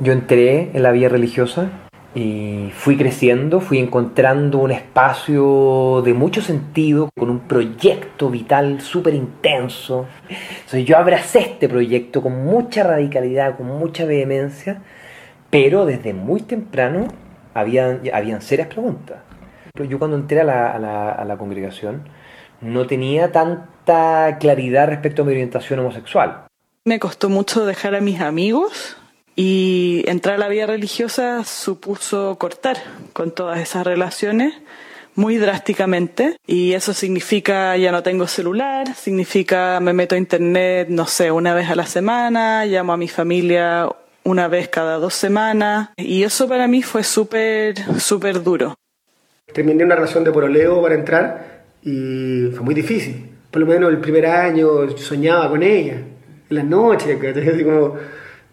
Yo 0.00 0.12
entré 0.12 0.70
en 0.74 0.82
la 0.82 0.90
vida 0.90 1.08
religiosa 1.08 1.87
y 2.18 2.72
fui 2.72 2.96
creciendo, 2.96 3.60
fui 3.60 3.78
encontrando 3.78 4.58
un 4.58 4.72
espacio 4.72 6.02
de 6.04 6.14
mucho 6.14 6.42
sentido, 6.42 7.10
con 7.16 7.30
un 7.30 7.40
proyecto 7.40 8.28
vital 8.28 8.80
súper 8.80 9.14
intenso. 9.14 10.06
Entonces 10.28 10.84
yo 10.84 10.98
abracé 10.98 11.38
este 11.40 11.68
proyecto 11.68 12.20
con 12.20 12.44
mucha 12.44 12.82
radicalidad, 12.82 13.56
con 13.56 13.66
mucha 13.66 14.04
vehemencia, 14.04 14.82
pero 15.50 15.86
desde 15.86 16.12
muy 16.12 16.40
temprano 16.40 17.06
habían, 17.54 18.00
habían 18.12 18.42
serias 18.42 18.66
preguntas. 18.66 19.18
Yo 19.88 20.00
cuando 20.00 20.16
entré 20.16 20.40
a 20.40 20.44
la, 20.44 20.72
a 20.72 20.78
la, 20.80 21.12
a 21.12 21.24
la 21.24 21.36
congregación 21.36 22.02
no 22.60 22.88
tenía 22.88 23.30
tanta 23.30 24.38
claridad 24.40 24.88
respecto 24.88 25.22
a 25.22 25.24
mi 25.24 25.30
orientación 25.30 25.78
homosexual. 25.78 26.46
Me 26.84 26.98
costó 26.98 27.28
mucho 27.28 27.64
dejar 27.64 27.94
a 27.94 28.00
mis 28.00 28.20
amigos 28.20 28.96
y 29.40 30.02
entrar 30.08 30.34
a 30.34 30.38
la 30.38 30.48
vida 30.48 30.66
religiosa 30.66 31.44
supuso 31.44 32.36
cortar 32.40 32.76
con 33.12 33.30
todas 33.30 33.60
esas 33.60 33.86
relaciones 33.86 34.52
muy 35.14 35.36
drásticamente 35.36 36.38
y 36.44 36.72
eso 36.72 36.92
significa 36.92 37.76
ya 37.76 37.92
no 37.92 38.02
tengo 38.02 38.26
celular, 38.26 38.92
significa 38.96 39.78
me 39.78 39.92
meto 39.92 40.16
a 40.16 40.18
internet, 40.18 40.88
no 40.90 41.06
sé, 41.06 41.30
una 41.30 41.54
vez 41.54 41.70
a 41.70 41.76
la 41.76 41.86
semana, 41.86 42.64
llamo 42.64 42.92
a 42.92 42.96
mi 42.96 43.06
familia 43.06 43.88
una 44.24 44.48
vez 44.48 44.66
cada 44.70 44.96
dos 44.96 45.14
semanas 45.14 45.90
y 45.96 46.24
eso 46.24 46.48
para 46.48 46.66
mí 46.66 46.82
fue 46.82 47.04
súper, 47.04 47.76
súper 48.00 48.42
duro. 48.42 48.74
Terminé 49.52 49.84
una 49.84 49.94
relación 49.94 50.24
de 50.24 50.32
poroleo 50.32 50.82
para 50.82 50.96
entrar 50.96 51.62
y 51.84 52.48
fue 52.54 52.64
muy 52.64 52.74
difícil. 52.74 53.30
Por 53.52 53.60
lo 53.60 53.68
menos 53.68 53.88
el 53.90 53.98
primer 53.98 54.26
año 54.26 54.96
soñaba 54.96 55.48
con 55.48 55.62
ella, 55.62 55.94
en 55.94 56.56
las 56.56 56.64
noches, 56.64 57.16
así 57.24 57.62
como 57.62 57.94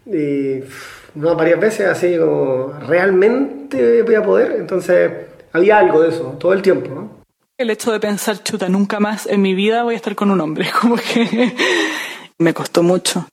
y 0.06 0.62
no, 1.14 1.34
varias 1.34 1.60
veces 1.60 1.86
así 1.86 2.16
como, 2.18 2.72
¿realmente 2.86 4.02
voy 4.02 4.14
a 4.14 4.22
poder? 4.22 4.52
Entonces 4.52 5.10
había 5.52 5.78
algo 5.78 6.02
de 6.02 6.10
eso, 6.10 6.36
todo 6.38 6.52
el 6.52 6.62
tiempo. 6.62 6.90
¿no? 6.94 7.10
El 7.58 7.70
hecho 7.70 7.90
de 7.90 8.00
pensar, 8.00 8.42
chuta, 8.42 8.68
nunca 8.68 9.00
más 9.00 9.26
en 9.26 9.42
mi 9.42 9.54
vida 9.54 9.82
voy 9.82 9.94
a 9.94 9.96
estar 9.96 10.14
con 10.14 10.30
un 10.30 10.40
hombre, 10.40 10.68
como 10.80 10.96
que 10.96 11.54
me 12.38 12.54
costó 12.54 12.82
mucho. 12.82 13.26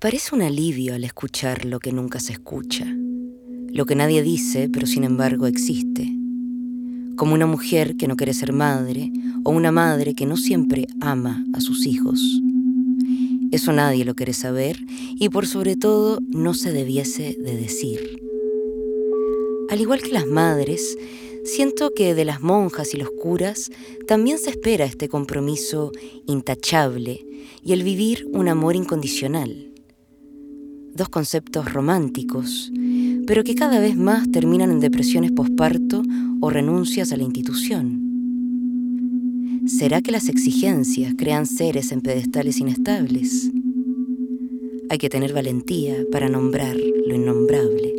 Aparece 0.00 0.34
un 0.34 0.40
alivio 0.40 0.94
al 0.94 1.04
escuchar 1.04 1.66
lo 1.66 1.78
que 1.78 1.92
nunca 1.92 2.20
se 2.20 2.32
escucha, 2.32 2.86
lo 2.86 3.84
que 3.84 3.94
nadie 3.94 4.22
dice, 4.22 4.70
pero 4.72 4.86
sin 4.86 5.04
embargo 5.04 5.46
existe. 5.46 6.10
Como 7.16 7.34
una 7.34 7.44
mujer 7.44 7.96
que 7.98 8.08
no 8.08 8.16
quiere 8.16 8.32
ser 8.32 8.54
madre 8.54 9.12
o 9.44 9.50
una 9.50 9.72
madre 9.72 10.14
que 10.14 10.24
no 10.24 10.38
siempre 10.38 10.86
ama 11.02 11.44
a 11.52 11.60
sus 11.60 11.84
hijos. 11.84 12.18
Eso 13.50 13.74
nadie 13.74 14.06
lo 14.06 14.14
quiere 14.14 14.32
saber 14.32 14.78
y 14.88 15.28
por 15.28 15.46
sobre 15.46 15.76
todo 15.76 16.18
no 16.30 16.54
se 16.54 16.72
debiese 16.72 17.36
de 17.38 17.58
decir. 17.58 18.00
Al 19.68 19.82
igual 19.82 20.00
que 20.00 20.12
las 20.12 20.26
madres, 20.26 20.96
siento 21.44 21.92
que 21.94 22.14
de 22.14 22.24
las 22.24 22.40
monjas 22.40 22.94
y 22.94 22.96
los 22.96 23.10
curas 23.10 23.70
también 24.06 24.38
se 24.38 24.48
espera 24.48 24.86
este 24.86 25.10
compromiso 25.10 25.92
intachable 26.26 27.20
y 27.62 27.74
el 27.74 27.82
vivir 27.82 28.26
un 28.32 28.48
amor 28.48 28.76
incondicional 28.76 29.69
dos 30.94 31.08
conceptos 31.08 31.72
románticos, 31.72 32.72
pero 33.26 33.44
que 33.44 33.54
cada 33.54 33.80
vez 33.80 33.96
más 33.96 34.30
terminan 34.30 34.70
en 34.70 34.80
depresiones 34.80 35.32
posparto 35.32 36.02
o 36.40 36.50
renuncias 36.50 37.12
a 37.12 37.16
la 37.16 37.22
institución. 37.22 38.10
¿Será 39.66 40.00
que 40.00 40.10
las 40.10 40.28
exigencias 40.28 41.14
crean 41.16 41.46
seres 41.46 41.92
en 41.92 42.00
pedestales 42.00 42.58
inestables? 42.58 43.50
Hay 44.88 44.98
que 44.98 45.08
tener 45.08 45.32
valentía 45.32 45.94
para 46.10 46.28
nombrar 46.28 46.76
lo 46.76 47.14
innombrable. 47.14 47.94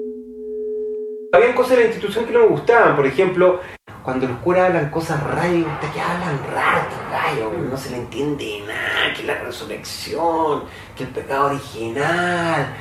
Habían 1.32 1.56
cosas 1.56 1.78
de 1.78 1.84
la 1.84 1.90
institución 1.90 2.26
que 2.26 2.34
no 2.34 2.40
me 2.40 2.48
gustaban, 2.48 2.96
por 2.96 3.08
ejemplo, 3.08 3.62
cuando 4.04 4.28
los 4.28 4.38
curas 4.40 4.68
hablan 4.68 4.90
cosas 4.90 5.22
raras, 5.24 5.52
que 5.94 6.02
hablan 6.02 6.40
raro, 6.52 6.88
rayo, 7.12 7.52
no 7.70 7.78
se 7.78 7.92
le 7.92 7.98
entiende 7.98 8.64
nada, 8.68 9.14
que 9.16 9.24
la 9.24 9.40
resurrección, 9.40 10.64
que 10.96 11.04
el 11.04 11.10
pecado 11.10 11.48
original. 11.48 12.74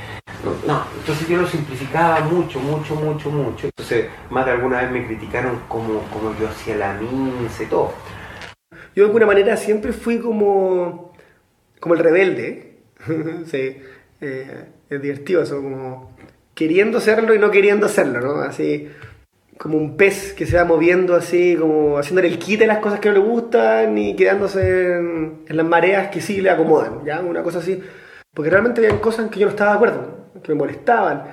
No, 0.66 0.84
entonces 0.98 1.28
yo 1.28 1.36
lo 1.36 1.46
simplificaba 1.46 2.20
mucho, 2.20 2.58
mucho, 2.60 2.94
mucho, 2.94 3.30
mucho. 3.30 3.66
Entonces, 3.66 4.06
más 4.30 4.46
de 4.46 4.52
alguna 4.52 4.80
vez 4.80 4.90
me 4.90 5.06
criticaron 5.06 5.60
como, 5.68 6.00
como 6.04 6.34
yo 6.38 6.48
hacía 6.48 6.76
la 6.76 6.98
y 7.00 7.66
todo. 7.66 7.92
Yo 8.94 9.04
de 9.04 9.08
alguna 9.08 9.26
manera 9.26 9.56
siempre 9.56 9.92
fui 9.92 10.18
como, 10.18 11.12
como 11.80 11.94
el 11.94 12.00
rebelde. 12.00 12.78
sí, 13.46 13.76
eh, 14.22 14.64
es 14.88 15.02
divertido 15.02 15.42
eso, 15.42 15.56
como 15.56 16.16
queriendo 16.54 17.00
serlo 17.00 17.34
y 17.34 17.38
no 17.38 17.50
queriendo 17.50 17.86
hacerlo, 17.86 18.20
¿no? 18.20 18.40
Así 18.42 18.90
como 19.60 19.76
un 19.76 19.94
pez 19.98 20.32
que 20.32 20.46
se 20.46 20.56
va 20.56 20.64
moviendo 20.64 21.14
así, 21.14 21.54
como 21.54 21.98
haciéndole 21.98 22.28
el 22.28 22.38
quite 22.38 22.64
a 22.64 22.66
las 22.66 22.78
cosas 22.78 22.98
que 22.98 23.10
no 23.10 23.16
le 23.16 23.20
gustan 23.20 23.98
y 23.98 24.16
quedándose 24.16 24.94
en, 24.96 25.44
las 25.48 25.66
mareas 25.66 26.08
que 26.08 26.22
sí 26.22 26.40
le 26.40 26.48
acomodan, 26.48 27.04
¿ya? 27.04 27.20
Una 27.20 27.42
cosa 27.42 27.58
así. 27.58 27.78
Porque 28.32 28.48
realmente 28.48 28.80
había 28.80 28.98
cosas 29.02 29.26
en 29.26 29.30
que 29.30 29.38
yo 29.38 29.44
no 29.44 29.50
estaba 29.50 29.72
de 29.72 29.76
acuerdo, 29.76 30.30
que 30.42 30.52
me 30.52 30.58
molestaban. 30.60 31.24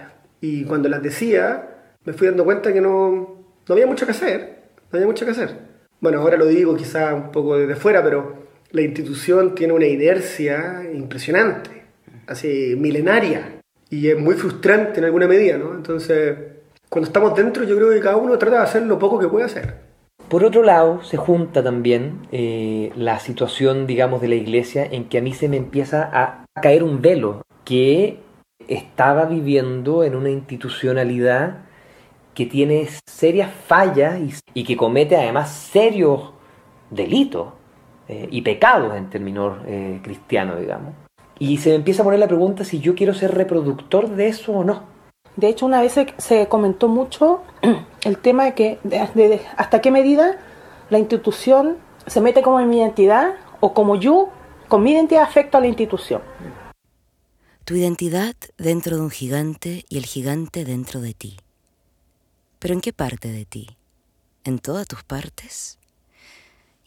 Y 0.41 0.65
cuando 0.65 0.89
las 0.89 1.01
decía, 1.01 1.69
me 2.03 2.11
fui 2.11 2.27
dando 2.27 2.43
cuenta 2.43 2.73
que 2.73 2.81
no, 2.81 3.45
no 3.65 3.73
había 3.73 3.87
mucho 3.87 4.05
que 4.05 4.11
hacer, 4.11 4.63
no 4.91 4.97
había 4.97 5.07
mucho 5.07 5.23
que 5.23 5.31
hacer. 5.31 5.59
Bueno, 6.01 6.19
ahora 6.19 6.35
lo 6.35 6.47
digo 6.47 6.75
quizá 6.75 7.15
un 7.15 7.31
poco 7.31 7.57
desde 7.57 7.77
fuera, 7.77 8.03
pero 8.03 8.43
la 8.71 8.81
institución 8.81 9.55
tiene 9.55 9.71
una 9.71 9.87
inercia 9.87 10.83
impresionante, 10.93 11.69
así 12.27 12.75
milenaria, 12.77 13.61
y 13.89 14.09
es 14.09 14.19
muy 14.19 14.35
frustrante 14.35 14.99
en 14.99 15.05
alguna 15.05 15.29
medida, 15.29 15.57
¿no? 15.57 15.73
Entonces, 15.73 16.56
cuando 16.89 17.07
estamos 17.07 17.35
dentro, 17.35 17.63
yo 17.63 17.75
creo 17.75 17.89
que 17.89 17.99
cada 17.99 18.17
uno 18.17 18.37
trata 18.37 18.57
de 18.57 18.63
hacer 18.63 18.83
lo 18.83 18.97
poco 18.97 19.19
que 19.19 19.27
puede 19.27 19.45
hacer. 19.45 19.87
Por 20.29 20.43
otro 20.43 20.63
lado, 20.63 21.03
se 21.03 21.15
junta 21.15 21.63
también 21.63 22.27
eh, 22.31 22.91
la 22.95 23.19
situación, 23.19 23.87
digamos, 23.87 24.19
de 24.19 24.27
la 24.27 24.35
iglesia 24.35 24.85
en 24.85 25.05
que 25.05 25.19
a 25.19 25.21
mí 25.21 25.33
se 25.33 25.47
me 25.47 25.57
empieza 25.57 26.09
a 26.11 26.45
caer 26.61 26.83
un 26.83 27.01
velo 27.01 27.43
que 27.63 28.19
estaba 28.67 29.25
viviendo 29.25 30.03
en 30.03 30.15
una 30.15 30.29
institucionalidad 30.29 31.59
que 32.33 32.45
tiene 32.45 32.87
serias 33.09 33.51
fallas 33.51 34.19
y, 34.53 34.63
que 34.63 34.77
comete 34.77 35.15
además 35.15 35.49
serios 35.49 36.33
delitos 36.89 37.53
eh, 38.07 38.27
y 38.29 38.41
pecados 38.41 38.95
en 38.95 39.09
términos 39.09 39.59
eh, 39.65 39.99
cristianos, 40.03 40.59
digamos. 40.59 40.93
Y 41.39 41.57
se 41.57 41.69
me 41.69 41.75
empieza 41.75 42.01
a 42.01 42.05
poner 42.05 42.19
la 42.19 42.27
pregunta 42.27 42.63
si 42.63 42.79
yo 42.79 42.95
quiero 42.95 43.13
ser 43.13 43.33
reproductor 43.33 44.09
de 44.09 44.27
eso 44.27 44.51
o 44.51 44.63
no. 44.63 44.96
De 45.37 45.47
hecho, 45.47 45.67
una 45.67 45.81
vez 45.81 45.95
se, 46.17 46.47
comentó 46.47 46.87
mucho 46.87 47.43
el 48.03 48.17
tema 48.17 48.45
de 48.45 48.53
que 48.55 48.79
de- 48.83 49.41
hasta 49.55 49.81
qué 49.81 49.91
medida 49.91 50.37
la 50.89 50.97
institución 50.97 51.77
se 52.07 52.21
mete 52.21 52.41
como 52.41 52.59
en 52.59 52.69
mi 52.69 52.79
identidad 52.79 53.35
o 53.59 53.73
como 53.73 53.95
yo 53.95 54.29
con 54.67 54.81
mi 54.83 54.91
identidad 54.93 55.21
afecto 55.23 55.57
a 55.57 55.61
la 55.61 55.67
institución. 55.67 56.21
Tu 57.65 57.75
identidad 57.75 58.35
dentro 58.57 58.95
de 58.95 59.03
un 59.03 59.11
gigante 59.11 59.85
y 59.89 59.97
el 59.97 60.05
gigante 60.05 60.65
dentro 60.65 61.01
de 61.01 61.13
ti. 61.13 61.37
¿Pero 62.59 62.73
en 62.73 62.81
qué 62.81 62.91
parte 62.91 63.27
de 63.31 63.45
ti? 63.45 63.77
¿En 64.43 64.57
todas 64.57 64.87
tus 64.87 65.03
partes? 65.03 65.77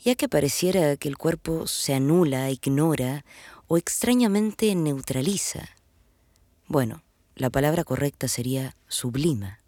Ya 0.02 0.16
que 0.16 0.28
pareciera 0.28 0.97
que 0.97 1.09
el 1.09 1.19
cuerpo 1.19 1.66
se 1.69 1.95
anula, 1.95 2.50
ignora 2.50 3.25
o 3.69 3.76
extrañamente 3.76 4.75
neutraliza. 4.75 5.69
Bueno, 6.66 7.02
la 7.37 7.50
palabra 7.50 7.84
correcta 7.84 8.28
sería 8.28 8.75
sublima. 8.88 9.60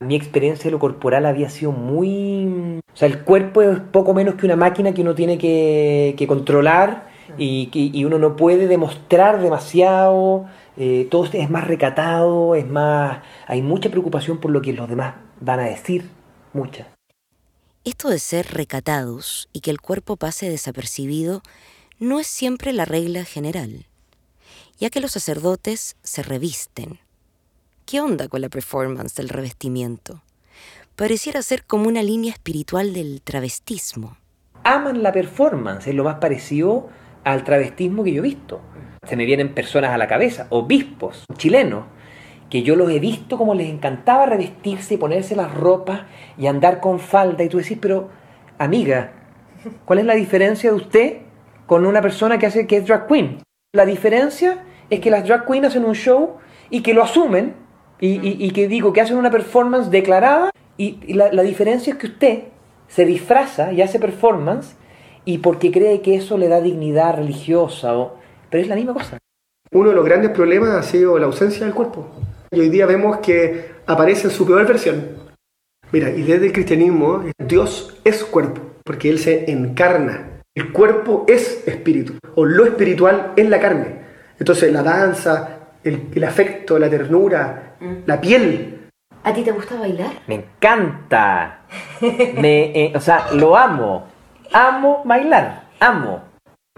Mi 0.00 0.16
experiencia 0.16 0.64
de 0.64 0.70
lo 0.72 0.78
corporal 0.78 1.24
había 1.24 1.48
sido 1.48 1.72
muy... 1.72 2.80
O 2.92 2.96
sea, 2.96 3.08
el 3.08 3.22
cuerpo 3.24 3.62
es 3.62 3.80
poco 3.80 4.12
menos 4.12 4.34
que 4.34 4.46
una 4.46 4.56
máquina 4.56 4.92
que 4.92 5.02
uno 5.02 5.14
tiene 5.14 5.38
que, 5.38 6.14
que 6.18 6.26
controlar 6.26 7.08
y, 7.38 7.70
y 7.72 8.04
uno 8.04 8.18
no 8.18 8.36
puede 8.36 8.66
demostrar 8.66 9.40
demasiado. 9.40 10.46
eh, 10.76 11.08
todo 11.10 11.24
es 11.32 11.50
más 11.50 11.66
recatado, 11.66 12.54
es 12.54 12.66
más... 12.68 13.22
Hay 13.46 13.62
mucha 13.62 13.88
preocupación 13.88 14.38
por 14.38 14.50
lo 14.50 14.60
que 14.60 14.72
los 14.72 14.88
demás 14.88 15.14
van 15.40 15.60
a 15.60 15.64
decir. 15.64 16.10
Mucha. 16.52 16.86
Esto 17.84 18.08
de 18.08 18.18
ser 18.18 18.46
recatados 18.52 19.48
y 19.52 19.60
que 19.60 19.70
el 19.70 19.80
cuerpo 19.80 20.16
pase 20.16 20.48
desapercibido 20.48 21.42
no 21.98 22.18
es 22.18 22.26
siempre 22.26 22.72
la 22.72 22.84
regla 22.84 23.24
general, 23.24 23.86
ya 24.78 24.90
que 24.90 25.00
los 25.00 25.12
sacerdotes 25.12 25.96
se 26.02 26.22
revisten. 26.22 26.98
¿Qué 27.86 28.00
onda 28.00 28.28
con 28.28 28.40
la 28.40 28.48
performance 28.48 29.14
del 29.14 29.28
revestimiento? 29.28 30.22
Pareciera 30.96 31.42
ser 31.42 31.64
como 31.64 31.88
una 31.88 32.02
línea 32.02 32.32
espiritual 32.32 32.92
del 32.94 33.20
travestismo. 33.22 34.16
aman 34.62 35.02
la 35.02 35.12
performance, 35.12 35.86
es 35.88 35.94
lo 35.94 36.04
más 36.04 36.16
parecido 36.16 36.88
al 37.24 37.44
travestismo 37.44 38.02
que 38.04 38.12
yo 38.12 38.20
he 38.20 38.26
visto. 38.26 38.62
Se 39.06 39.16
me 39.16 39.26
vienen 39.26 39.54
personas 39.54 39.90
a 39.90 39.98
la 39.98 40.06
cabeza, 40.06 40.46
obispos 40.50 41.24
chilenos, 41.36 41.84
que 42.48 42.62
yo 42.62 42.76
los 42.76 42.90
he 42.90 43.00
visto 43.00 43.36
como 43.36 43.54
les 43.54 43.68
encantaba 43.68 44.26
revestirse 44.26 44.94
y 44.94 44.96
ponerse 44.96 45.36
las 45.36 45.52
ropas 45.52 46.02
y 46.38 46.46
andar 46.46 46.80
con 46.80 47.00
falda. 47.00 47.44
Y 47.44 47.48
tú 47.48 47.58
decís, 47.58 47.76
pero 47.80 48.08
amiga, 48.58 49.12
¿cuál 49.84 49.98
es 49.98 50.04
la 50.06 50.14
diferencia 50.14 50.70
de 50.70 50.76
usted 50.76 51.18
con 51.66 51.84
una 51.84 52.00
persona 52.00 52.38
que 52.38 52.46
hace 52.46 52.66
que 52.66 52.78
es 52.78 52.86
drag 52.86 53.06
queen? 53.06 53.42
La 53.74 53.84
diferencia 53.84 54.64
es 54.88 55.00
que 55.00 55.10
las 55.10 55.26
drag 55.26 55.46
queens 55.46 55.66
hacen 55.66 55.84
un 55.84 55.94
show 55.96 56.36
y 56.70 56.80
que 56.82 56.94
lo 56.94 57.02
asumen 57.02 57.54
y, 58.00 58.12
y- 58.26 58.36
y 58.46 58.50
que 58.52 58.68
digo 58.68 58.92
que 58.92 59.00
hacen 59.00 59.16
una 59.16 59.30
performance 59.32 59.90
declarada 59.90 60.50
y, 60.76 61.00
y 61.06 61.14
la, 61.14 61.32
la 61.32 61.42
diferencia 61.42 61.92
es 61.92 61.98
que 61.98 62.06
usted 62.06 62.38
se 62.86 63.04
disfraza 63.04 63.72
y 63.72 63.82
hace 63.82 63.98
performance 63.98 64.76
y 65.24 65.38
porque 65.38 65.72
cree 65.72 66.00
que 66.02 66.14
eso 66.14 66.38
le 66.38 66.46
da 66.48 66.60
dignidad 66.60 67.16
religiosa 67.16 67.98
o... 67.98 68.16
pero 68.48 68.62
es 68.62 68.68
la 68.68 68.76
misma 68.76 68.94
cosa. 68.94 69.18
Uno 69.72 69.88
de 69.88 69.94
los 69.96 70.04
grandes 70.04 70.30
problemas 70.30 70.70
ha 70.70 70.82
sido 70.84 71.18
la 71.18 71.26
ausencia 71.26 71.66
del 71.66 71.74
cuerpo. 71.74 72.06
Y 72.52 72.60
hoy 72.60 72.68
día 72.68 72.86
vemos 72.86 73.16
que 73.18 73.70
aparece 73.86 74.28
en 74.28 74.32
su 74.32 74.46
peor 74.46 74.64
versión. 74.68 75.08
Mira, 75.90 76.10
y 76.10 76.22
desde 76.22 76.46
el 76.46 76.52
cristianismo, 76.52 77.24
Dios 77.38 78.00
es 78.04 78.24
cuerpo, 78.24 78.60
porque 78.84 79.08
Él 79.10 79.18
se 79.18 79.50
encarna. 79.50 80.33
El 80.54 80.72
cuerpo 80.72 81.24
es 81.26 81.66
espíritu, 81.66 82.18
o 82.36 82.44
lo 82.44 82.64
espiritual 82.64 83.32
es 83.36 83.48
la 83.48 83.58
carne. 83.58 84.02
Entonces 84.38 84.72
la 84.72 84.82
danza, 84.82 85.58
el, 85.82 86.08
el 86.14 86.24
afecto, 86.24 86.78
la 86.78 86.88
ternura, 86.88 87.76
la 88.06 88.20
piel, 88.20 88.84
¿A 89.26 89.32
ti 89.32 89.42
te 89.42 89.52
gusta 89.52 89.76
bailar? 89.80 90.12
Me 90.26 90.34
encanta. 90.34 91.60
Me, 92.36 92.64
eh, 92.78 92.92
o 92.94 93.00
sea, 93.00 93.32
lo 93.32 93.56
amo. 93.56 94.06
Amo 94.52 95.00
bailar. 95.06 95.64
Amo. 95.80 96.22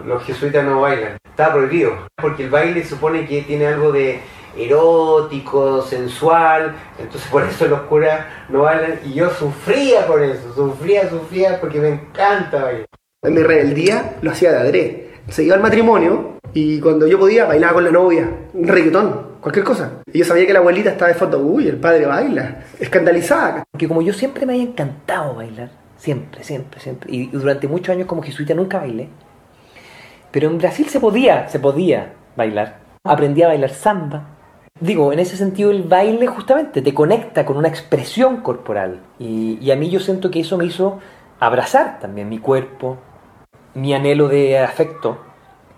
Los 0.05 0.23
jesuitas 0.23 0.65
no 0.65 0.83
bailan, 0.83 1.19
está 1.29 1.53
prohibido, 1.53 2.07
porque 2.15 2.45
el 2.45 2.51
baile 2.51 2.85
supone 2.85 3.27
que 3.27 3.43
tiene 3.43 3.67
algo 3.67 3.91
de 3.91 4.21
erótico, 4.57 5.83
sensual, 5.83 6.77
entonces 6.99 7.29
por 7.31 7.43
eso 7.43 7.67
los 7.67 7.81
curas 7.83 8.27
no 8.49 8.63
bailan 8.63 9.01
y 9.05 9.15
yo 9.15 9.31
sufría 9.31 10.07
por 10.07 10.23
eso, 10.23 10.55
sufría, 10.55 11.09
sufría 11.11 11.61
porque 11.61 11.81
me 11.81 11.89
encanta 11.89 12.63
bailar. 12.63 12.87
Mi 13.31 13.43
rebeldía 13.43 14.17
lo 14.23 14.31
hacía 14.31 14.53
de 14.53 14.59
adrede. 14.59 15.11
Se 15.29 15.43
iba 15.43 15.55
al 15.55 15.63
matrimonio 15.63 16.37
y 16.53 16.81
cuando 16.81 17.07
yo 17.07 17.19
podía 17.19 17.45
bailaba 17.45 17.75
con 17.75 17.85
la 17.85 17.91
novia, 17.91 18.31
un 18.55 18.67
reggaetón, 18.67 19.37
cualquier 19.41 19.65
cosa. 19.65 20.03
Y 20.13 20.21
yo 20.21 20.25
sabía 20.25 20.47
que 20.47 20.53
la 20.53 20.61
abuelita 20.61 20.91
estaba 20.91 21.09
de 21.09 21.19
foto, 21.19 21.39
uy, 21.39 21.69
el 21.69 21.77
padre 21.77 22.07
baila, 22.07 22.63
escandalizada. 22.81 23.65
Porque 23.71 23.89
como 23.89 24.03
yo 24.03 24.13
siempre 24.13 24.47
me 24.47 24.55
había 24.55 24.65
encantado 24.65 25.35
bailar, 25.35 25.71
siempre, 25.97 26.45
siempre, 26.45 26.81
siempre, 26.81 27.13
y 27.13 27.27
durante 27.27 27.69
muchos 27.69 27.95
años 27.95 28.07
como 28.07 28.23
jesuita 28.23 28.55
nunca 28.55 28.79
bailé, 28.79 29.09
pero 30.31 30.49
en 30.49 30.59
Brasil 30.59 30.89
se 30.89 31.01
podía, 31.01 31.49
se 31.49 31.59
podía 31.59 32.13
bailar. 32.37 32.79
Aprendí 33.05 33.43
a 33.43 33.49
bailar 33.49 33.71
samba. 33.71 34.29
Digo, 34.81 35.13
en 35.13 35.19
ese 35.19 35.37
sentido 35.37 35.71
el 35.71 35.85
baile 35.85 36.27
justamente 36.27 36.83
te 36.83 36.93
conecta 36.93 37.47
con 37.47 37.57
una 37.57 37.69
expresión 37.69 38.39
corporal. 38.39 39.01
Y, 39.19 39.59
y 39.61 39.71
a 39.71 39.77
mí 39.77 39.89
yo 39.89 40.01
siento 40.01 40.31
que 40.31 40.41
eso 40.41 40.59
me 40.59 40.67
hizo 40.67 41.01
abrazar 41.41 42.01
también 42.01 42.29
mi 42.29 42.39
cuerpo, 42.39 42.99
mi 43.77 43.93
anhelo 43.93 44.29
de 44.29 44.59
afecto 44.59 45.23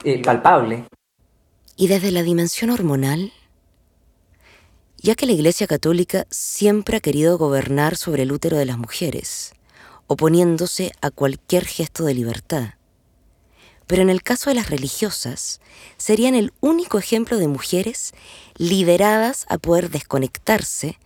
eh, 0.05 0.23
palpable. 0.23 0.85
Y 1.77 1.89
desde 1.89 2.13
la 2.13 2.23
dimensión 2.23 2.71
hormonal, 2.71 3.33
ya 4.99 5.17
que 5.17 5.27
la 5.27 5.33
Iglesia 5.33 5.67
Católica 5.67 6.25
siempre 6.31 6.97
ha 6.97 7.01
querido 7.01 7.37
gobernar 7.39 7.97
sobre 7.97 8.23
el 8.23 8.31
útero 8.31 8.57
de 8.57 8.67
las 8.67 8.79
mujeres, 8.79 9.53
oponiéndose 10.07 10.93
a 11.01 11.11
cualquier 11.11 11.67
gesto 11.67 12.05
de 12.05 12.15
libertad. 12.15 12.75
Pero 13.89 14.03
en 14.03 14.11
el 14.11 14.23
caso 14.23 14.51
de 14.51 14.55
las 14.55 14.71
religiosas, 14.71 15.61
serían 15.97 16.37
el 16.37 16.53
único 16.61 16.99
ejemplo 16.99 17.37
de 17.39 17.49
mujeres 17.49 18.13
liberadas 18.59 19.45
a 19.49 19.59
poder 19.59 19.91
desconectarse 19.91 20.99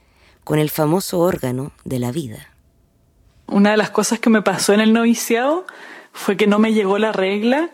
con 0.45 0.59
el 0.59 0.69
famoso 0.69 1.21
órgano 1.21 1.73
de 1.85 1.99
la 1.99 2.13
vida. 2.13 2.49
Una 3.47 3.71
de 3.71 3.77
las 3.79 3.91
cosas 3.91 4.19
que 4.19 4.31
me 4.31 4.43
pasó 4.43 4.75
en 4.75 4.81
el 4.81 4.93
noviciado 4.93 5.65
fue 6.13 6.37
que 6.37 6.47
no 6.47 6.59
me 6.59 6.73
llegó 6.73 6.99
la 6.99 7.13
regla 7.13 7.71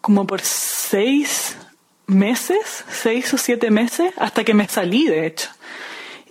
como 0.00 0.26
por 0.26 0.40
seis 0.40 1.56
meses, 2.06 2.84
seis 2.90 3.32
o 3.34 3.38
siete 3.38 3.70
meses, 3.70 4.12
hasta 4.16 4.44
que 4.44 4.54
me 4.54 4.68
salí, 4.68 5.06
de 5.06 5.26
hecho. 5.26 5.48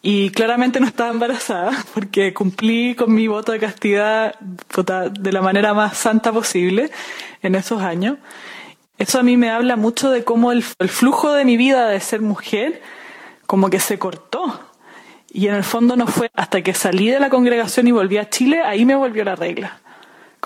Y 0.02 0.30
claramente 0.32 0.80
no 0.80 0.88
estaba 0.88 1.10
embarazada 1.10 1.72
porque 1.94 2.34
cumplí 2.34 2.96
con 2.96 3.14
mi 3.14 3.28
voto 3.28 3.52
de 3.52 3.60
castidad 3.60 4.40
de 4.40 5.32
la 5.32 5.42
manera 5.42 5.74
más 5.74 5.98
santa 5.98 6.32
posible 6.32 6.92
en 7.42 7.56
esos 7.56 7.82
años. 7.82 8.18
Eso 8.98 9.20
a 9.20 9.24
mí 9.24 9.38
me 9.38 9.50
habla 9.50 9.78
mucho 9.78 10.10
de 10.12 10.24
cómo 10.24 10.52
el, 10.52 10.64
el 10.80 10.90
flujo 10.90 11.34
de 11.34 11.46
mi 11.46 11.58
vida 11.58 11.88
de 11.88 12.00
ser 12.00 12.22
mujer 12.22 12.82
como 13.46 13.70
que 13.70 13.80
se 13.80 13.98
cortó. 13.98 14.60
Y 15.32 15.48
en 15.48 15.56
el 15.56 15.64
fondo 15.64 15.96
no 15.96 16.08
fue 16.08 16.32
hasta 16.34 16.62
que 16.62 16.74
salí 16.74 17.10
de 17.10 17.20
la 17.20 17.30
congregación 17.30 17.88
y 17.88 17.92
volví 17.92 18.18
a 18.18 18.30
Chile, 18.30 18.62
ahí 18.62 18.86
me 18.86 18.96
volvió 18.96 19.24
la 19.24 19.36
regla. 19.36 19.80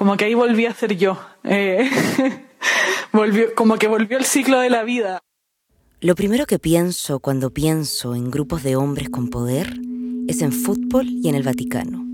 Como 0.03 0.17
que 0.17 0.25
ahí 0.25 0.33
volví 0.33 0.65
a 0.65 0.73
ser 0.73 0.97
yo. 0.97 1.17
Eh, 1.45 1.89
volvió, 3.13 3.55
como 3.55 3.77
que 3.77 3.87
volvió 3.87 4.17
el 4.17 4.25
ciclo 4.25 4.59
de 4.59 4.69
la 4.69 4.83
vida. 4.83 5.21
Lo 6.01 6.13
primero 6.13 6.45
que 6.45 6.59
pienso 6.59 7.21
cuando 7.21 7.53
pienso 7.53 8.13
en 8.13 8.29
grupos 8.29 8.63
de 8.63 8.75
hombres 8.75 9.09
con 9.09 9.29
poder 9.29 9.79
es 10.27 10.41
en 10.41 10.51
fútbol 10.51 11.07
y 11.07 11.29
en 11.29 11.35
el 11.35 11.43
Vaticano. 11.43 12.05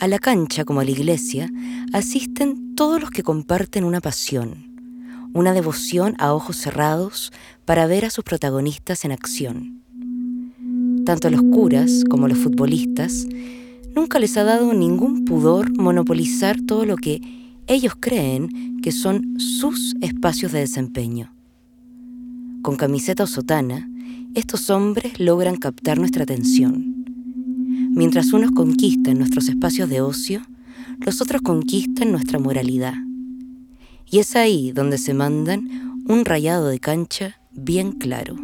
A 0.00 0.08
la 0.08 0.18
cancha, 0.18 0.64
como 0.64 0.80
a 0.80 0.84
la 0.84 0.90
iglesia, 0.90 1.50
asisten 1.92 2.74
todos 2.74 2.98
los 2.98 3.10
que 3.10 3.22
comparten 3.22 3.84
una 3.84 4.00
pasión, 4.00 5.28
una 5.34 5.52
devoción 5.52 6.14
a 6.18 6.32
ojos 6.32 6.56
cerrados 6.56 7.30
para 7.66 7.86
ver 7.86 8.06
a 8.06 8.10
sus 8.10 8.24
protagonistas 8.24 9.04
en 9.04 9.12
acción. 9.12 9.82
Tanto 11.04 11.28
los 11.28 11.42
curas 11.42 12.04
como 12.08 12.26
los 12.26 12.38
futbolistas 12.38 13.26
nunca 13.96 14.18
les 14.18 14.36
ha 14.36 14.44
dado 14.44 14.74
ningún 14.74 15.24
pudor 15.24 15.74
monopolizar 15.76 16.60
todo 16.60 16.84
lo 16.84 16.96
que 16.96 17.22
ellos 17.66 17.94
creen 17.98 18.80
que 18.82 18.92
son 18.92 19.40
sus 19.40 19.96
espacios 20.02 20.52
de 20.52 20.60
desempeño. 20.60 21.32
Con 22.62 22.76
camiseta 22.76 23.24
o 23.24 23.26
sotana, 23.26 23.88
estos 24.34 24.68
hombres 24.68 25.18
logran 25.18 25.56
captar 25.56 25.98
nuestra 25.98 26.24
atención. 26.24 27.06
Mientras 27.90 28.34
unos 28.34 28.50
conquistan 28.50 29.18
nuestros 29.18 29.48
espacios 29.48 29.88
de 29.88 30.02
ocio, 30.02 30.42
los 30.98 31.22
otros 31.22 31.40
conquistan 31.40 32.12
nuestra 32.12 32.38
moralidad. 32.38 32.94
Y 34.10 34.18
es 34.18 34.36
ahí 34.36 34.72
donde 34.72 34.98
se 34.98 35.14
mandan 35.14 36.04
un 36.06 36.26
rayado 36.26 36.68
de 36.68 36.78
cancha 36.78 37.40
bien 37.52 37.92
claro. 37.92 38.36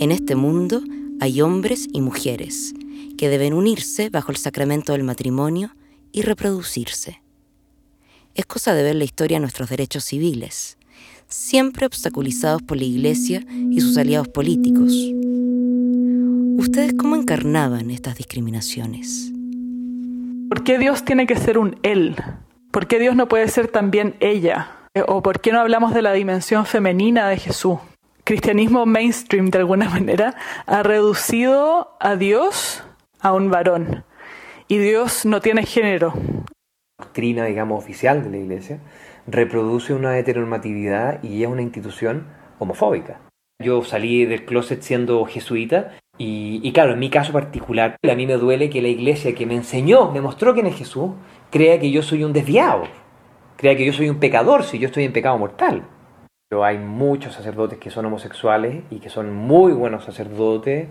En 0.00 0.10
este 0.10 0.34
mundo 0.34 0.82
hay 1.20 1.40
hombres 1.40 1.86
y 1.92 2.00
mujeres 2.00 2.74
que 3.20 3.28
deben 3.28 3.52
unirse 3.52 4.08
bajo 4.08 4.32
el 4.32 4.38
sacramento 4.38 4.92
del 4.92 5.04
matrimonio 5.04 5.76
y 6.10 6.22
reproducirse. 6.22 7.20
es 8.34 8.46
cosa 8.46 8.72
de 8.72 8.82
ver 8.82 8.94
la 8.94 9.04
historia 9.04 9.36
de 9.36 9.42
nuestros 9.42 9.68
derechos 9.68 10.04
civiles, 10.04 10.78
siempre 11.28 11.84
obstaculizados 11.84 12.62
por 12.62 12.78
la 12.78 12.84
Iglesia 12.84 13.44
y 13.50 13.78
sus 13.82 13.98
aliados 13.98 14.28
políticos. 14.28 14.94
¿Ustedes 16.56 16.94
cómo 16.94 17.14
encarnaban 17.14 17.90
estas 17.90 18.16
discriminaciones? 18.16 19.30
¿Por 20.48 20.64
qué 20.64 20.78
Dios 20.78 21.04
tiene 21.04 21.26
que 21.26 21.36
ser 21.36 21.58
un 21.58 21.78
Él? 21.82 22.16
¿Por 22.70 22.86
qué 22.86 22.98
Dios 22.98 23.16
no 23.16 23.28
puede 23.28 23.48
ser 23.48 23.68
también 23.68 24.16
ella? 24.20 24.70
¿O 25.08 25.22
por 25.22 25.42
qué 25.42 25.52
no 25.52 25.60
hablamos 25.60 25.92
de 25.92 26.00
la 26.00 26.14
dimensión 26.14 26.64
femenina 26.64 27.28
de 27.28 27.36
Jesús? 27.36 27.80
Cristianismo 28.24 28.86
mainstream, 28.86 29.50
de 29.50 29.58
alguna 29.58 29.90
manera, 29.90 30.36
ha 30.64 30.82
reducido 30.82 31.98
a 32.00 32.16
Dios 32.16 32.82
a 33.22 33.32
un 33.32 33.50
varón. 33.50 34.04
Y 34.68 34.78
Dios 34.78 35.26
no 35.26 35.40
tiene 35.40 35.64
género. 35.64 36.12
La 36.98 37.04
doctrina, 37.04 37.44
digamos, 37.44 37.82
oficial 37.82 38.22
de 38.22 38.30
la 38.30 38.36
Iglesia 38.36 38.80
reproduce 39.26 39.94
una 39.94 40.18
heteronormatividad 40.18 41.22
y 41.22 41.42
es 41.42 41.48
una 41.48 41.62
institución 41.62 42.26
homofóbica. 42.58 43.20
Yo 43.62 43.82
salí 43.84 44.24
del 44.24 44.44
closet 44.44 44.82
siendo 44.82 45.24
jesuita 45.24 45.92
y, 46.16 46.60
y, 46.62 46.72
claro, 46.72 46.92
en 46.92 46.98
mi 46.98 47.10
caso 47.10 47.32
particular, 47.32 47.96
a 48.02 48.14
mí 48.14 48.26
me 48.26 48.34
duele 48.34 48.70
que 48.70 48.82
la 48.82 48.88
iglesia 48.88 49.34
que 49.34 49.46
me 49.46 49.54
enseñó, 49.54 50.10
me 50.12 50.20
mostró 50.20 50.54
quién 50.54 50.66
es 50.66 50.76
Jesús, 50.76 51.12
crea 51.50 51.78
que 51.78 51.90
yo 51.90 52.02
soy 52.02 52.24
un 52.24 52.32
desviado, 52.32 52.84
crea 53.56 53.76
que 53.76 53.84
yo 53.84 53.92
soy 53.92 54.08
un 54.08 54.18
pecador 54.18 54.64
si 54.64 54.78
yo 54.78 54.86
estoy 54.86 55.04
en 55.04 55.12
pecado 55.12 55.36
mortal. 55.38 55.82
Pero 56.48 56.64
hay 56.64 56.78
muchos 56.78 57.34
sacerdotes 57.34 57.78
que 57.78 57.90
son 57.90 58.06
homosexuales 58.06 58.82
y 58.90 58.98
que 58.98 59.08
son 59.08 59.32
muy 59.32 59.72
buenos 59.72 60.04
sacerdotes. 60.04 60.88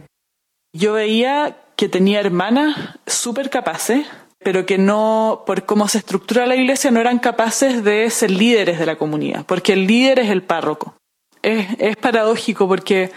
Yo 0.74 0.94
veía 0.94 1.58
que 1.76 1.90
tenía 1.90 2.20
hermanas 2.20 2.76
súper 3.08 3.50
capaces, 3.50 4.06
pero 4.40 4.66
que 4.66 4.78
no, 4.78 5.44
por 5.46 5.66
cómo 5.66 5.88
se 5.88 5.98
estructura 5.98 6.46
la 6.46 6.56
iglesia, 6.56 6.92
no 6.92 7.00
eran 7.00 7.20
capaces 7.20 7.84
de 7.84 8.10
ser 8.10 8.32
líderes 8.32 8.80
de 8.80 8.86
la 8.86 8.98
comunidad, 8.98 9.46
porque 9.46 9.74
el 9.74 9.88
líder 9.88 10.20
es 10.20 10.30
el 10.30 10.44
párroco. 10.44 10.96
Es, 11.42 11.68
es 11.80 11.96
paradójico 11.98 12.68
porque, 12.68 13.12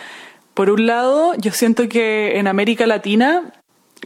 por 0.54 0.70
un 0.70 0.86
lado, 0.86 1.34
yo 1.36 1.52
siento 1.52 1.88
que 1.88 2.38
en 2.38 2.46
América 2.46 2.86
Latina, 2.86 3.52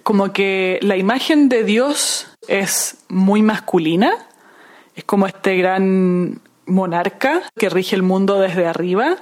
como 0.02 0.32
que 0.32 0.78
la 0.82 0.96
imagen 0.96 1.48
de 1.48 1.64
Dios 1.64 2.28
es 2.48 2.98
muy 3.09 3.42
masculina, 3.42 4.26
es 4.94 5.04
como 5.04 5.26
este 5.26 5.56
gran 5.56 6.40
monarca 6.64 7.42
que 7.56 7.68
rige 7.68 7.94
el 7.94 8.02
mundo 8.02 8.40
desde 8.40 8.66
arriba 8.66 9.16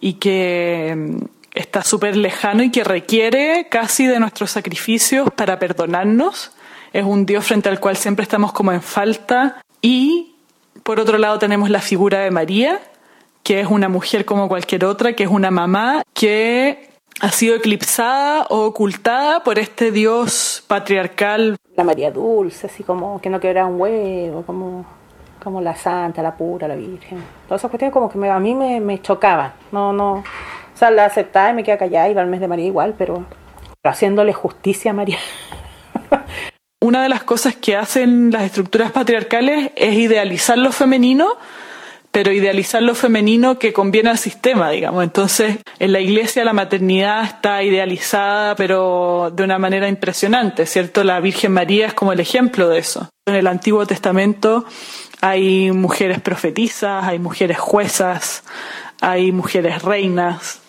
y 0.00 0.14
que 0.14 1.22
está 1.54 1.82
súper 1.82 2.16
lejano 2.16 2.62
y 2.62 2.70
que 2.70 2.84
requiere 2.84 3.68
casi 3.70 4.06
de 4.06 4.18
nuestros 4.18 4.50
sacrificios 4.50 5.30
para 5.30 5.58
perdonarnos. 5.58 6.52
Es 6.92 7.04
un 7.04 7.26
Dios 7.26 7.46
frente 7.46 7.68
al 7.68 7.80
cual 7.80 7.96
siempre 7.96 8.24
estamos 8.24 8.52
como 8.52 8.72
en 8.72 8.82
falta. 8.82 9.62
Y 9.80 10.34
por 10.82 11.00
otro 11.00 11.16
lado 11.16 11.38
tenemos 11.38 11.70
la 11.70 11.80
figura 11.80 12.20
de 12.20 12.30
María, 12.30 12.80
que 13.42 13.60
es 13.60 13.68
una 13.68 13.88
mujer 13.88 14.24
como 14.24 14.48
cualquier 14.48 14.84
otra, 14.84 15.14
que 15.14 15.22
es 15.22 15.30
una 15.30 15.50
mamá 15.50 16.02
que 16.12 16.90
ha 17.20 17.30
sido 17.30 17.56
eclipsada 17.56 18.46
o 18.50 18.66
ocultada 18.66 19.44
por 19.44 19.58
este 19.58 19.92
Dios 19.92 20.64
patriarcal. 20.66 21.56
La 21.76 21.84
María 21.84 22.10
Dulce, 22.10 22.66
así 22.66 22.82
como 22.82 23.20
que 23.20 23.30
no 23.30 23.38
quebraba 23.38 23.68
un 23.68 23.80
huevo, 23.80 24.42
como, 24.42 24.84
como 25.42 25.60
la 25.60 25.76
Santa, 25.76 26.22
la 26.22 26.36
Pura, 26.36 26.66
la 26.66 26.74
Virgen. 26.74 27.22
Todas 27.46 27.60
esas 27.60 27.70
cuestiones 27.70 27.92
como 27.92 28.08
que 28.08 28.18
me, 28.18 28.28
a 28.30 28.40
mí 28.40 28.54
me, 28.54 28.80
me 28.80 29.00
chocaban. 29.00 29.52
No, 29.70 29.92
no, 29.92 30.24
la 30.90 31.06
aceptaba 31.06 31.50
y 31.50 31.54
me 31.54 31.64
quedaba 31.64 31.78
callada, 31.78 32.20
al 32.20 32.26
mes 32.26 32.40
de 32.40 32.48
María 32.48 32.66
igual, 32.66 32.94
pero, 32.96 33.26
pero 33.82 33.92
haciéndole 33.92 34.32
justicia 34.32 34.90
a 34.90 34.94
María. 34.94 35.18
Una 36.80 37.02
de 37.02 37.08
las 37.08 37.24
cosas 37.24 37.56
que 37.56 37.76
hacen 37.76 38.30
las 38.30 38.42
estructuras 38.42 38.92
patriarcales 38.92 39.70
es 39.74 39.94
idealizar 39.94 40.58
lo 40.58 40.70
femenino, 40.70 41.38
pero 42.10 42.30
idealizar 42.30 42.82
lo 42.82 42.94
femenino 42.94 43.58
que 43.58 43.72
conviene 43.72 44.10
al 44.10 44.18
sistema, 44.18 44.70
digamos. 44.70 45.02
Entonces, 45.02 45.56
en 45.78 45.92
la 45.92 46.00
iglesia 46.00 46.44
la 46.44 46.52
maternidad 46.52 47.24
está 47.24 47.62
idealizada, 47.62 48.54
pero 48.54 49.32
de 49.34 49.42
una 49.42 49.58
manera 49.58 49.88
impresionante, 49.88 50.66
¿cierto? 50.66 51.04
La 51.04 51.18
Virgen 51.20 51.52
María 51.52 51.86
es 51.86 51.94
como 51.94 52.12
el 52.12 52.20
ejemplo 52.20 52.68
de 52.68 52.78
eso. 52.78 53.08
En 53.26 53.34
el 53.34 53.46
Antiguo 53.46 53.86
Testamento 53.86 54.66
hay 55.22 55.72
mujeres 55.72 56.20
profetizas, 56.20 57.02
hay 57.02 57.18
mujeres 57.18 57.58
juezas, 57.58 58.44
hay 59.00 59.32
mujeres 59.32 59.82
reinas. 59.82 60.60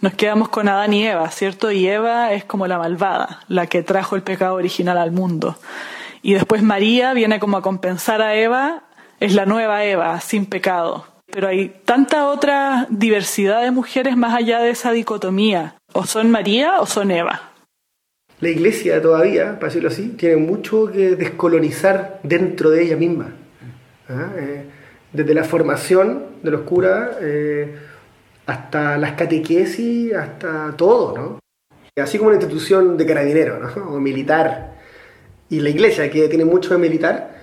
Nos 0.00 0.14
quedamos 0.14 0.48
con 0.48 0.66
Adán 0.66 0.94
y 0.94 1.06
Eva, 1.06 1.30
¿cierto? 1.30 1.70
Y 1.70 1.86
Eva 1.86 2.32
es 2.32 2.44
como 2.44 2.66
la 2.66 2.78
malvada, 2.78 3.40
la 3.48 3.66
que 3.66 3.82
trajo 3.82 4.16
el 4.16 4.22
pecado 4.22 4.54
original 4.54 4.96
al 4.96 5.12
mundo. 5.12 5.56
Y 6.22 6.32
después 6.32 6.62
María 6.62 7.12
viene 7.12 7.38
como 7.38 7.58
a 7.58 7.62
compensar 7.62 8.22
a 8.22 8.34
Eva 8.34 8.84
es 9.20 9.34
la 9.34 9.44
nueva 9.44 9.84
Eva, 9.84 10.18
sin 10.20 10.46
pecado. 10.46 11.04
Pero 11.30 11.48
hay 11.48 11.68
tanta 11.84 12.28
otra 12.28 12.86
diversidad 12.88 13.62
de 13.62 13.70
mujeres 13.70 14.16
más 14.16 14.34
allá 14.34 14.60
de 14.60 14.70
esa 14.70 14.92
dicotomía. 14.92 15.74
O 15.92 16.04
son 16.04 16.30
María 16.30 16.80
o 16.80 16.86
son 16.86 17.10
Eva. 17.10 17.52
La 18.40 18.48
iglesia 18.48 19.02
todavía, 19.02 19.56
para 19.56 19.66
decirlo 19.66 19.90
así, 19.90 20.08
tiene 20.16 20.36
mucho 20.36 20.90
que 20.90 21.14
descolonizar 21.14 22.20
dentro 22.22 22.70
de 22.70 22.84
ella 22.84 22.96
misma. 22.96 23.34
¿Ah? 24.08 24.30
Eh, 24.38 24.64
desde 25.12 25.34
la 25.34 25.44
formación 25.44 26.24
de 26.42 26.50
los 26.50 26.62
curas 26.62 27.16
eh, 27.20 27.76
hasta 28.50 28.98
las 28.98 29.12
catequesis, 29.12 30.12
hasta 30.14 30.74
todo, 30.76 31.16
¿no? 31.16 31.38
Así 32.02 32.18
como 32.18 32.30
una 32.30 32.38
institución 32.38 32.96
de 32.96 33.06
carabinero, 33.06 33.58
¿no? 33.58 33.94
O 33.94 34.00
militar. 34.00 34.74
Y 35.48 35.60
la 35.60 35.68
iglesia, 35.68 36.10
que 36.10 36.28
tiene 36.28 36.44
mucho 36.44 36.70
de 36.70 36.78
militar, 36.78 37.36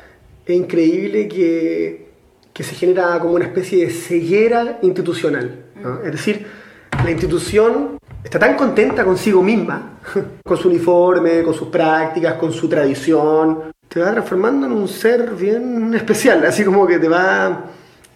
es 0.46 0.56
increíble 0.56 1.28
que, 1.28 2.08
que 2.54 2.63
se 2.63 2.76
genera 2.76 3.20
como 3.20 3.34
una 3.36 3.46
especie 3.46 3.86
de 3.86 3.91
ceguera 3.91 4.80
institucional. 4.82 5.65
Es 6.04 6.12
decir, 6.12 6.46
la 7.04 7.12
institución 7.12 7.98
está 8.24 8.39
tan 8.39 8.56
contenta 8.56 9.04
consigo 9.04 9.41
misma, 9.41 10.00
con 10.43 10.58
su 10.58 10.70
uniforme, 10.70 11.43
con 11.43 11.54
sus 11.54 11.67
prácticas, 11.67 12.34
con 12.34 12.52
su 12.52 12.67
tradición, 12.67 13.72
te 13.88 14.00
va 14.02 14.12
transformando 14.12 14.65
en 14.65 14.74
un 14.74 14.88
ser 14.88 15.32
bien 15.36 15.93
especial, 15.93 16.46
así 16.46 16.63
como 16.65 16.86
que 16.86 17.00
te 17.00 17.08
va 17.08 17.65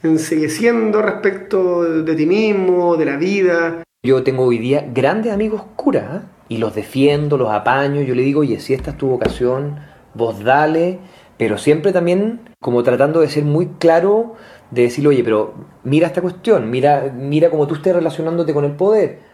ensegueciendo 0.04 1.02
respecto 1.02 1.84
de 1.84 2.16
ti 2.16 2.26
mismo, 2.26 2.98
de 2.98 3.06
la 3.06 3.18
vida. 3.18 3.84
Yo 4.04 4.24
tengo 4.24 4.46
hoy 4.46 4.58
día 4.58 4.86
grandes 4.94 5.32
amigos 5.32 5.64
curas 5.76 6.24
¿eh? 6.24 6.26
y 6.50 6.58
los 6.58 6.74
defiendo, 6.76 7.38
los 7.38 7.52
apaño, 7.52 8.02
yo 8.02 8.16
le 8.16 8.24
digo, 8.24 8.42
oye, 8.42 8.60
si 8.60 8.74
esta 8.74 8.92
es 8.92 8.98
tu 8.98 9.08
vocación, 9.08 9.76
vos 10.16 10.44
dale 10.44 11.00
pero 11.42 11.58
siempre 11.58 11.92
también 11.92 12.40
como 12.60 12.84
tratando 12.84 13.20
de 13.20 13.28
ser 13.28 13.44
muy 13.46 13.66
claro, 13.80 14.36
de 14.70 14.84
decirle, 14.84 15.10
oye, 15.10 15.24
pero 15.24 15.56
mira 15.84 16.06
esta 16.06 16.22
cuestión, 16.22 16.70
mira, 16.70 17.12
mira 17.18 17.50
cómo 17.50 17.66
tú 17.66 17.74
estés 17.74 17.96
relacionándote 17.96 18.54
con 18.54 18.64
el 18.64 18.74
poder. 18.74 19.31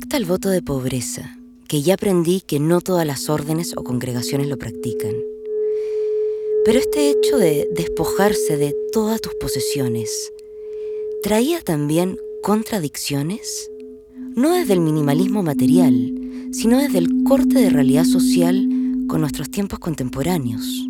Respecta 0.00 0.16
al 0.16 0.24
voto 0.24 0.48
de 0.48 0.62
pobreza, 0.62 1.36
que 1.68 1.82
ya 1.82 1.92
aprendí 1.92 2.40
que 2.40 2.58
no 2.58 2.80
todas 2.80 3.06
las 3.06 3.28
órdenes 3.28 3.74
o 3.76 3.84
congregaciones 3.84 4.48
lo 4.48 4.56
practican. 4.56 5.12
Pero 6.64 6.78
este 6.78 7.10
hecho 7.10 7.36
de 7.36 7.68
despojarse 7.74 8.56
de 8.56 8.74
todas 8.94 9.20
tus 9.20 9.34
posesiones, 9.34 10.32
¿traía 11.22 11.60
también 11.60 12.16
contradicciones? 12.42 13.70
No 14.34 14.54
desde 14.54 14.72
el 14.72 14.80
minimalismo 14.80 15.42
material, 15.42 15.92
sino 16.50 16.78
desde 16.78 16.96
el 16.96 17.08
corte 17.28 17.58
de 17.58 17.68
realidad 17.68 18.04
social 18.04 18.66
con 19.06 19.20
nuestros 19.20 19.50
tiempos 19.50 19.80
contemporáneos. 19.80 20.88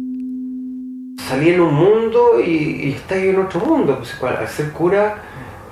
Salí 1.26 1.50
en 1.50 1.60
un 1.60 1.74
mundo 1.74 2.40
y, 2.40 2.90
estás 2.90 3.18
en 3.18 3.40
otro 3.40 3.58
mundo. 3.66 3.96
Pues, 3.98 4.22
al 4.22 4.48
ser 4.48 4.70
cura, 4.70 5.24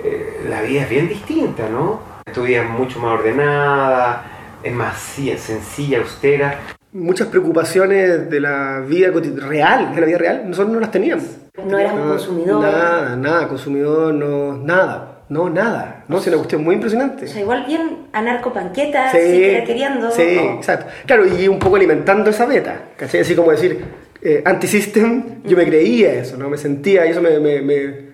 eh, 0.02 0.44
la 0.48 0.62
vida 0.62 0.82
es 0.82 0.90
bien 0.90 1.08
distinta, 1.08 1.68
¿no? 1.68 2.17
Tu 2.32 2.42
vida 2.42 2.62
es 2.62 2.70
mucho 2.70 2.98
más 3.00 3.18
ordenada, 3.18 4.24
es 4.62 4.72
más 4.72 4.98
sencilla, 4.98 5.98
austera. 5.98 6.58
muchas 6.92 7.28
preocupaciones 7.28 8.30
de 8.30 8.40
la 8.40 8.80
vida 8.86 9.10
real, 9.46 9.94
de 9.94 10.00
la 10.00 10.06
vida 10.06 10.18
real, 10.18 10.42
nosotros 10.46 10.72
no 10.72 10.80
las 10.80 10.90
teníamos. 10.90 11.24
No 11.64 11.78
eras 11.78 11.92
un 11.94 12.08
consumidor. 12.08 12.62
Nada, 12.62 13.16
nada, 13.16 13.48
consumidor, 13.48 14.14
no, 14.14 14.56
nada, 14.56 15.22
no, 15.28 15.50
nada. 15.50 16.04
No, 16.08 16.18
es 16.18 16.26
una 16.28 16.36
cuestión 16.36 16.64
muy 16.64 16.76
impresionante. 16.76 17.24
O 17.24 17.28
sea, 17.28 17.40
igual 17.42 17.64
bien 17.66 18.06
anarcopanqueta, 18.12 19.10
sí, 19.10 19.18
era 19.44 19.64
queriendo. 19.64 20.10
Sí, 20.10 20.22
exacto. 20.22 20.86
Claro, 21.06 21.26
y 21.26 21.48
un 21.48 21.58
poco 21.58 21.76
alimentando 21.76 22.30
esa 22.30 22.46
beta, 22.46 22.80
¿cachai? 22.96 23.20
Así 23.20 23.34
como 23.34 23.50
decir, 23.50 23.84
eh, 24.22 24.42
anti-system, 24.44 25.42
yo 25.44 25.56
me 25.56 25.64
creía 25.66 26.14
eso, 26.14 26.36
¿no? 26.36 26.48
Me 26.48 26.56
sentía, 26.58 27.06
y 27.06 27.10
eso 27.10 27.20
me, 27.20 27.38
me- 27.40 27.60
me- 27.60 28.08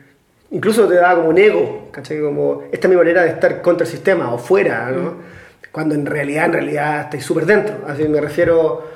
incluso 0.55 0.87
te 0.87 0.95
daba 0.95 1.17
como 1.17 1.31
un 1.31 1.39
ego, 1.39 1.89
¿cachai? 1.91 2.21
Como, 2.21 2.63
esta 2.73 2.87
es 2.87 2.91
mi 2.91 2.97
manera 2.97 3.25
de 3.25 3.31
estar 3.31 3.61
contra 3.61 3.85
el 3.85 3.91
sistema 3.91 4.33
o 4.33 4.39
fuera, 4.39 4.91
¿no? 4.91 5.15
Cuando 5.73 5.97
en 5.97 6.07
realidad, 6.07 6.47
en 6.47 6.53
realidad, 6.53 7.01
estáis 7.03 7.25
súper 7.25 7.45
dentro. 7.45 7.79
Así 7.89 8.07
me 8.07 8.21
refiero, 8.21 8.87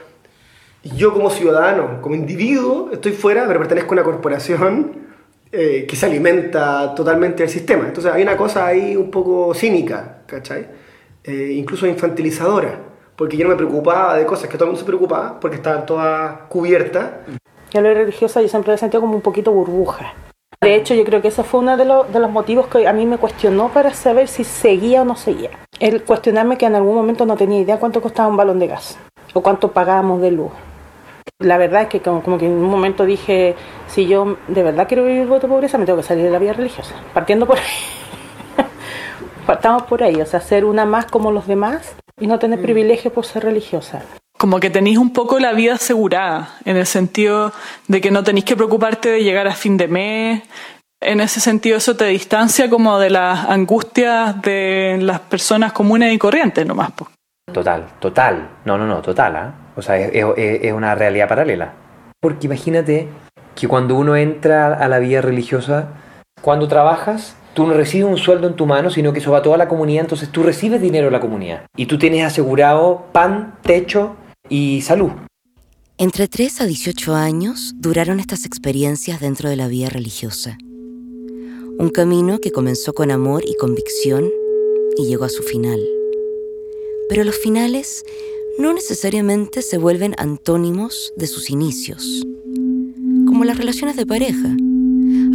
yo 0.85 1.12
como 1.12 1.31
ciudadano, 1.31 2.01
como 2.01 2.14
individuo, 2.14 2.90
estoy 2.92 3.12
fuera, 3.12 3.44
pero 3.49 3.59
pertenezco 3.59 3.90
a 3.90 3.94
una 3.94 4.05
corporación 4.05 4.92
eh, 5.51 5.85
que 5.88 5.97
se 5.97 6.07
alimenta 6.07 6.94
totalmente 6.94 7.42
del 7.42 7.51
sistema. 7.51 7.87
Entonces 7.88 8.12
hay 8.12 8.23
una 8.23 8.37
cosa 8.37 8.64
ahí 8.64 8.97
un 8.97 9.11
poco 9.11 9.53
cínica, 9.53 10.18
¿cachai? 10.27 10.68
Eh, 11.25 11.55
incluso 11.57 11.88
infantilizadora, 11.88 12.79
porque 13.16 13.37
yo 13.37 13.42
no 13.42 13.51
me 13.51 13.57
preocupaba 13.57 14.16
de 14.16 14.25
cosas 14.25 14.49
que 14.49 14.57
todo 14.57 14.66
el 14.66 14.71
mundo 14.71 14.81
se 14.81 14.87
preocupaba, 14.87 15.40
porque 15.40 15.57
estaban 15.57 15.85
todas 15.85 16.42
cubiertas. 16.49 17.11
Yo 17.73 17.81
lo 17.81 17.92
religiosa 17.92 18.40
yo 18.40 18.49
siempre 18.49 18.68
la 18.68 18.77
he 18.77 18.79
sentido 18.79 19.01
como 19.01 19.16
un 19.16 19.23
poquito 19.23 19.51
burbuja. 19.51 20.14
De 20.61 20.75
hecho, 20.75 20.92
yo 20.94 21.05
creo 21.05 21.23
que 21.23 21.29
ese 21.29 21.44
fue 21.44 21.61
uno 21.61 21.77
de 21.77 21.85
los, 21.85 22.12
de 22.12 22.18
los 22.18 22.31
motivos 22.31 22.66
que 22.66 22.88
a 22.88 22.92
mí 22.92 23.07
me 23.07 23.16
cuestionó 23.16 23.68
para 23.68 23.94
saber 23.94 24.27
si 24.27 24.42
seguía 24.42 25.03
o 25.03 25.05
no 25.05 25.14
seguía. 25.14 25.51
El 25.79 26.03
cuestionarme 26.03 26.59
que 26.59 26.66
en 26.66 26.75
algún 26.75 26.97
momento 26.97 27.25
no 27.27 27.37
tenía 27.37 27.61
idea 27.61 27.79
cuánto 27.79 28.03
costaba 28.03 28.29
un 28.29 28.37
balón 28.37 28.59
de 28.59 28.66
gas 28.66 28.99
o 29.35 29.40
cuánto 29.40 29.71
pagábamos 29.71 30.21
de 30.21 30.33
luz. 30.33 30.51
La 31.38 31.59
verdad 31.59 31.83
es 31.83 31.88
que 31.88 32.01
como, 32.01 32.23
como 32.25 32.38
que 32.38 32.47
en 32.47 32.53
un 32.53 32.68
momento 32.68 33.05
dije, 33.05 33.55
si 33.87 34.09
yo 34.09 34.37
de 34.49 34.62
verdad 34.64 34.88
quiero 34.88 35.05
vivir 35.05 35.29
voto 35.29 35.47
pobreza, 35.47 35.79
me 35.79 35.87
tengo 35.87 35.99
que 35.99 36.05
salir 36.05 36.25
de 36.25 36.31
la 36.31 36.40
vida 36.40 36.55
religiosa. 36.55 36.97
Partiendo 37.14 37.47
por 37.47 37.59
ahí. 37.59 38.66
Partamos 39.47 39.85
por 39.85 40.03
ahí, 40.03 40.21
o 40.21 40.27
sea, 40.27 40.40
ser 40.40 40.64
una 40.64 40.85
más 40.85 41.07
como 41.07 41.31
los 41.31 41.47
demás 41.47 41.94
y 42.18 42.27
no 42.27 42.40
tener 42.40 42.61
privilegios 42.61 43.14
por 43.14 43.25
ser 43.25 43.44
religiosa. 43.44 44.03
Como 44.38 44.61
que 44.61 44.70
tenéis 44.70 44.98
un 44.98 45.12
poco 45.12 45.38
la 45.38 45.53
vida 45.53 45.74
asegurada, 45.74 46.55
en 46.64 46.77
el 46.77 46.87
sentido 46.87 47.53
de 47.88 48.01
que 48.01 48.11
no 48.11 48.22
tenéis 48.22 48.44
que 48.44 48.57
preocuparte 48.57 49.11
de 49.11 49.22
llegar 49.22 49.46
a 49.48 49.55
fin 49.55 49.77
de 49.77 49.88
mes. 49.88 50.42
En 51.01 51.20
ese 51.20 51.40
sentido, 51.40 51.77
eso 51.77 51.96
te 51.96 52.07
distancia 52.07 52.70
como 52.70 52.98
de 52.98 53.11
las 53.11 53.48
angustias 53.48 54.40
de 54.42 54.98
las 55.01 55.20
personas 55.20 55.72
comunes 55.72 56.12
y 56.12 56.18
corrientes 56.18 56.64
nomás. 56.64 56.92
Total, 57.53 57.87
total. 57.98 58.48
No, 58.64 58.79
no, 58.79 58.87
no, 58.87 59.03
total. 59.03 59.37
¿ah? 59.37 59.55
O 59.77 59.83
sea, 59.83 59.96
es 59.98 60.72
una 60.72 60.94
realidad 60.94 61.29
paralela. 61.29 61.72
Porque 62.20 62.46
imagínate 62.46 63.09
que 63.55 63.68
cuando 63.68 63.96
uno 63.96 64.16
entra 64.16 64.74
a 64.74 64.88
la 64.88 64.98
vida 64.98 65.20
religiosa, 65.20 65.88
cuando 66.42 66.68
trabajas, 66.68 67.37
tú 67.55 67.66
no 67.66 67.74
recibes 67.74 68.09
un 68.09 68.18
sueldo 68.18 68.46
en 68.46 68.55
tu 68.55 68.66
mano, 68.66 68.90
sino 68.90 69.12
que 69.12 69.18
eso 69.18 69.33
va 69.33 69.38
a 69.38 69.42
toda 69.42 69.57
la 69.57 69.68
comunidad, 69.68 70.03
entonces 70.03 70.31
tú 70.31 70.42
recibes 70.44 70.81
dinero 70.81 71.07
de 71.07 71.11
la 71.11 71.20
comunidad. 71.20 71.62
Y 71.77 71.87
tú 71.87 71.98
tienes 71.98 72.24
asegurado 72.24 73.07
pan, 73.12 73.55
techo 73.62 74.16
y 74.49 74.83
salud. 74.83 75.11
Entre 75.97 76.29
3 76.29 76.61
a 76.61 76.67
18 76.67 77.15
años 77.15 77.75
duraron 77.77 78.21
estas 78.21 78.45
experiencias 78.45 79.21
dentro 79.21 79.49
de 79.49 79.57
la 79.57 79.69
vida 79.69 79.89
religiosa. 79.89 80.57
Un 81.79 81.91
camino 81.93 82.39
que 82.39 82.53
comenzó 82.53 82.93
con 82.93 83.11
amor 83.11 83.45
y 83.45 83.57
convicción 83.57 84.31
y 84.97 85.07
llegó 85.07 85.25
a 85.25 85.29
su 85.29 85.43
final. 85.43 85.81
Pero 87.09 87.25
los 87.25 87.37
finales 87.37 88.05
no 88.59 88.73
necesariamente 88.73 89.63
se 89.63 89.79
vuelven 89.79 90.15
antónimos 90.19 91.13
de 91.17 91.27
sus 91.27 91.51
inicios. 91.51 92.27
Como 93.27 93.45
las 93.45 93.57
relaciones 93.57 93.97
de 93.97 94.07
pareja. 94.07 94.57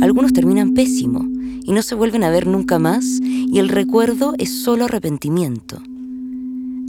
Algunos 0.01 0.33
terminan 0.33 0.73
pésimo 0.73 1.25
y 1.63 1.71
no 1.71 1.81
se 1.81 1.95
vuelven 1.95 2.23
a 2.23 2.29
ver 2.29 2.47
nunca 2.47 2.79
más 2.79 3.05
y 3.21 3.59
el 3.59 3.69
recuerdo 3.69 4.33
es 4.37 4.63
solo 4.63 4.85
arrepentimiento. 4.85 5.81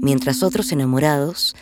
Mientras 0.03 0.43
otros 0.43 0.73
enamorados 0.73 1.55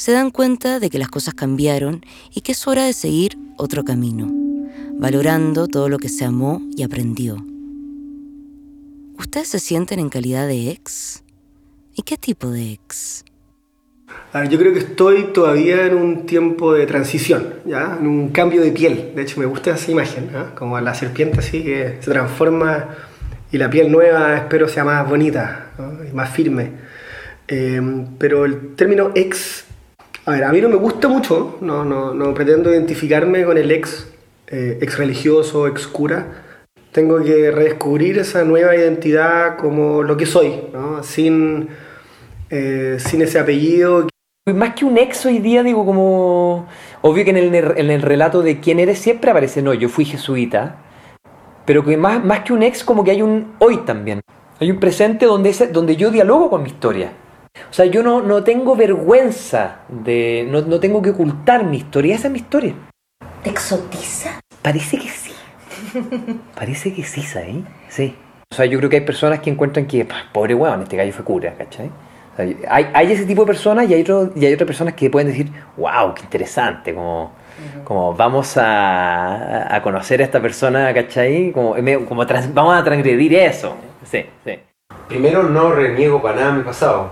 se 0.00 0.12
dan 0.12 0.30
cuenta 0.30 0.80
de 0.80 0.88
que 0.88 0.98
las 0.98 1.10
cosas 1.10 1.34
cambiaron 1.34 2.02
y 2.34 2.40
que 2.40 2.52
es 2.52 2.66
hora 2.66 2.86
de 2.86 2.94
seguir 2.94 3.36
otro 3.58 3.84
camino, 3.84 4.32
valorando 4.94 5.68
todo 5.68 5.90
lo 5.90 5.98
que 5.98 6.08
se 6.08 6.24
amó 6.24 6.62
y 6.74 6.84
aprendió. 6.84 7.36
¿Ustedes 9.18 9.48
se 9.48 9.58
sienten 9.58 9.98
en 9.98 10.08
calidad 10.08 10.48
de 10.48 10.70
ex? 10.70 11.22
¿Y 11.94 12.00
qué 12.00 12.16
tipo 12.16 12.48
de 12.48 12.72
ex? 12.72 13.26
A 14.32 14.40
ver, 14.40 14.48
yo 14.48 14.58
creo 14.58 14.72
que 14.72 14.78
estoy 14.78 15.34
todavía 15.34 15.84
en 15.84 15.94
un 15.94 16.24
tiempo 16.24 16.72
de 16.72 16.86
transición, 16.86 17.56
¿ya? 17.66 17.98
En 18.00 18.06
un 18.06 18.30
cambio 18.30 18.62
de 18.62 18.72
piel. 18.72 19.12
De 19.14 19.20
hecho, 19.20 19.38
me 19.38 19.44
gusta 19.44 19.72
esa 19.72 19.90
imagen, 19.90 20.30
¿ah? 20.34 20.54
Como 20.54 20.80
la 20.80 20.94
serpiente 20.94 21.40
así 21.40 21.62
que 21.62 21.98
se 22.00 22.10
transforma 22.10 22.88
y 23.52 23.58
la 23.58 23.68
piel 23.68 23.92
nueva 23.92 24.34
espero 24.34 24.66
sea 24.66 24.82
más 24.82 25.06
bonita 25.06 25.72
y 26.10 26.14
más 26.14 26.30
firme. 26.30 26.72
Eh, 27.46 28.06
pero 28.16 28.46
el 28.46 28.74
término 28.76 29.12
ex, 29.14 29.66
a 30.30 30.34
ver, 30.34 30.44
a 30.44 30.52
mí 30.52 30.60
no 30.60 30.68
me 30.68 30.76
gusta 30.76 31.08
mucho, 31.08 31.58
no, 31.60 31.84
no, 31.84 32.14
no 32.14 32.32
pretendo 32.34 32.70
identificarme 32.72 33.44
con 33.44 33.58
el 33.58 33.70
ex, 33.70 34.10
eh, 34.48 34.78
ex 34.80 34.98
religioso, 34.98 35.66
ex 35.66 35.86
cura. 35.86 36.44
Tengo 36.92 37.22
que 37.22 37.50
redescubrir 37.50 38.18
esa 38.18 38.44
nueva 38.44 38.74
identidad 38.74 39.56
como 39.56 40.02
lo 40.02 40.16
que 40.16 40.26
soy, 40.26 40.62
¿no? 40.72 41.02
sin, 41.02 41.68
eh, 42.50 42.96
sin 42.98 43.22
ese 43.22 43.38
apellido 43.38 44.08
Más 44.52 44.74
que 44.74 44.84
un 44.84 44.98
ex 44.98 45.24
hoy 45.26 45.38
día, 45.38 45.62
digo, 45.62 45.86
como... 45.86 46.66
Obvio 47.02 47.24
que 47.24 47.30
en 47.30 47.36
el, 47.36 47.54
en 47.54 47.90
el 47.90 48.02
relato 48.02 48.42
de 48.42 48.58
quién 48.60 48.78
eres 48.80 48.98
siempre 48.98 49.30
aparece, 49.30 49.62
no, 49.62 49.72
yo 49.72 49.88
fui 49.88 50.04
jesuita, 50.04 50.76
pero 51.64 51.84
que 51.84 51.96
más, 51.96 52.22
más 52.24 52.40
que 52.40 52.52
un 52.52 52.62
ex, 52.62 52.82
como 52.84 53.04
que 53.04 53.12
hay 53.12 53.22
un 53.22 53.52
hoy 53.58 53.78
también. 53.86 54.20
Hay 54.58 54.70
un 54.70 54.80
presente 54.80 55.24
donde, 55.26 55.50
ese- 55.50 55.68
donde 55.68 55.96
yo 55.96 56.10
dialogo 56.10 56.50
con 56.50 56.62
mi 56.62 56.68
historia. 56.70 57.12
O 57.68 57.72
sea, 57.72 57.86
yo 57.86 58.02
no, 58.02 58.20
no 58.22 58.42
tengo 58.44 58.76
vergüenza 58.76 59.80
de... 59.88 60.46
No, 60.50 60.60
no 60.62 60.78
tengo 60.80 61.02
que 61.02 61.10
ocultar 61.10 61.64
mi 61.64 61.78
historia, 61.78 62.14
esa 62.14 62.28
es 62.28 62.32
mi 62.32 62.38
historia. 62.38 62.74
¿Te 63.42 63.50
exotiza? 63.50 64.40
Parece 64.62 64.98
que 64.98 65.08
sí. 65.08 65.32
Parece 66.54 66.92
que 66.94 67.02
sí, 67.04 67.22
¿sabes? 67.22 67.56
Sí. 67.88 68.14
O 68.52 68.54
sea, 68.54 68.66
yo 68.66 68.78
creo 68.78 68.90
que 68.90 68.96
hay 68.96 69.04
personas 69.04 69.40
que 69.40 69.50
encuentran 69.50 69.86
que, 69.86 70.04
"Pa, 70.04 70.16
pobre 70.32 70.54
weón, 70.54 70.82
este 70.82 70.96
gallo 70.96 71.12
fue 71.12 71.24
cura, 71.24 71.54
¿cachai? 71.56 71.86
O 71.86 72.36
sea, 72.36 72.46
hay, 72.68 72.86
hay 72.92 73.12
ese 73.12 73.24
tipo 73.24 73.42
de 73.42 73.46
personas 73.46 73.88
y 73.88 73.94
hay, 73.94 74.02
otro, 74.02 74.32
y 74.34 74.44
hay 74.46 74.52
otras 74.54 74.66
personas 74.66 74.94
que 74.94 75.08
pueden 75.10 75.28
decir, 75.28 75.50
wow, 75.76 76.14
qué 76.14 76.22
interesante, 76.22 76.94
como, 76.94 77.32
como 77.84 78.14
vamos 78.14 78.56
a, 78.56 79.74
a 79.74 79.82
conocer 79.82 80.20
a 80.20 80.24
esta 80.24 80.40
persona, 80.40 80.92
¿cachai? 80.92 81.52
Como, 81.52 81.74
como 82.08 82.26
trans- 82.26 82.52
vamos 82.52 82.76
a 82.76 82.82
transgredir 82.84 83.34
eso. 83.34 83.76
Sí, 84.04 84.24
sí. 84.44 84.58
Primero 85.08 85.42
no 85.44 85.72
reniego 85.72 86.20
para 86.22 86.36
nada 86.36 86.52
mi 86.52 86.62
pasado. 86.62 87.10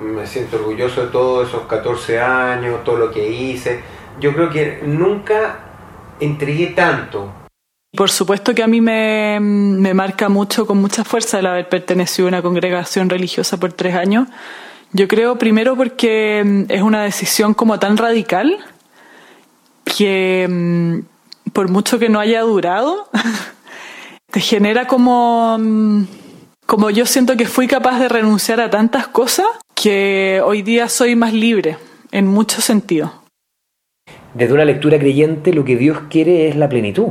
Me 0.00 0.26
siento 0.26 0.56
orgulloso 0.56 1.02
de 1.02 1.08
todos 1.08 1.48
esos 1.48 1.62
14 1.62 2.20
años, 2.20 2.84
todo 2.84 2.96
lo 2.96 3.10
que 3.10 3.28
hice. 3.28 3.80
Yo 4.20 4.32
creo 4.32 4.50
que 4.50 4.82
nunca 4.84 5.58
entregué 6.20 6.68
tanto. 6.68 7.32
Por 7.96 8.10
supuesto 8.10 8.54
que 8.54 8.62
a 8.62 8.66
mí 8.66 8.80
me, 8.80 9.38
me 9.40 9.94
marca 9.94 10.28
mucho, 10.28 10.66
con 10.66 10.78
mucha 10.78 11.04
fuerza, 11.04 11.38
el 11.38 11.46
haber 11.46 11.68
pertenecido 11.68 12.28
a 12.28 12.30
una 12.30 12.42
congregación 12.42 13.08
religiosa 13.08 13.58
por 13.58 13.72
tres 13.72 13.94
años. 13.94 14.28
Yo 14.92 15.08
creo 15.08 15.36
primero 15.36 15.76
porque 15.76 16.42
mm, 16.44 16.64
es 16.68 16.82
una 16.82 17.02
decisión 17.02 17.54
como 17.54 17.78
tan 17.78 17.96
radical 17.96 18.58
que 19.84 20.46
mm, 20.48 21.50
por 21.52 21.70
mucho 21.70 21.98
que 21.98 22.08
no 22.08 22.20
haya 22.20 22.42
durado, 22.42 23.08
te 24.30 24.40
genera 24.40 24.86
como, 24.86 25.56
mm, 25.58 26.04
como 26.66 26.90
yo 26.90 27.06
siento 27.06 27.36
que 27.36 27.46
fui 27.46 27.66
capaz 27.66 27.98
de 27.98 28.08
renunciar 28.08 28.60
a 28.60 28.70
tantas 28.70 29.08
cosas 29.08 29.46
que 29.86 30.42
hoy 30.44 30.62
día 30.62 30.88
soy 30.88 31.14
más 31.14 31.32
libre 31.32 31.76
en 32.10 32.26
muchos 32.26 32.64
sentidos. 32.64 33.12
Desde 34.34 34.52
una 34.52 34.64
lectura 34.64 34.98
creyente, 34.98 35.52
lo 35.52 35.64
que 35.64 35.76
Dios 35.76 36.00
quiere 36.10 36.48
es 36.48 36.56
la 36.56 36.68
plenitud. 36.68 37.10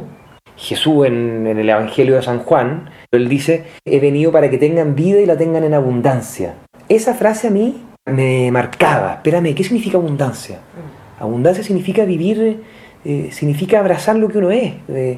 Jesús 0.58 1.06
en, 1.06 1.48
el 1.48 1.70
Evangelio 1.70 2.18
de 2.18 2.22
San 2.22 2.40
Juan, 2.40 2.90
él 3.14 3.30
dice, 3.30 3.64
he 3.86 4.02
venido 4.02 4.34
para 4.34 4.50
que 4.50 4.58
tengan 4.58 4.94
vida 4.94 5.22
y 5.22 5.26
la 5.26 5.38
tengan 5.38 5.64
en 5.64 5.74
abundancia. 5.74 6.56
Esa 6.90 7.14
frase 7.14 7.48
a 7.48 7.52
mí 7.52 7.82
me 8.08 8.52
marcaba. 8.52 9.14
Espérame, 9.14 9.56
¿qué 9.56 9.64
significa 9.64 9.98
abundancia? 9.98 10.60
Abundancia 11.18 11.64
significa 11.64 12.04
vivir, 12.04 12.62
eh, 13.06 13.30
significa 13.32 13.80
abrazar 13.80 14.18
lo 14.18 14.28
que 14.28 14.40
uno 14.40 14.52
es. 14.52 14.74
Eh, 14.90 15.18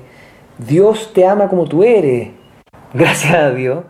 Dios 0.59 1.11
te 1.11 1.25
ama 1.25 1.47
como 1.47 1.67
tú 1.67 1.83
eres. 1.83 2.29
Gracias 2.93 3.33
a 3.33 3.49
Dios. 3.49 3.83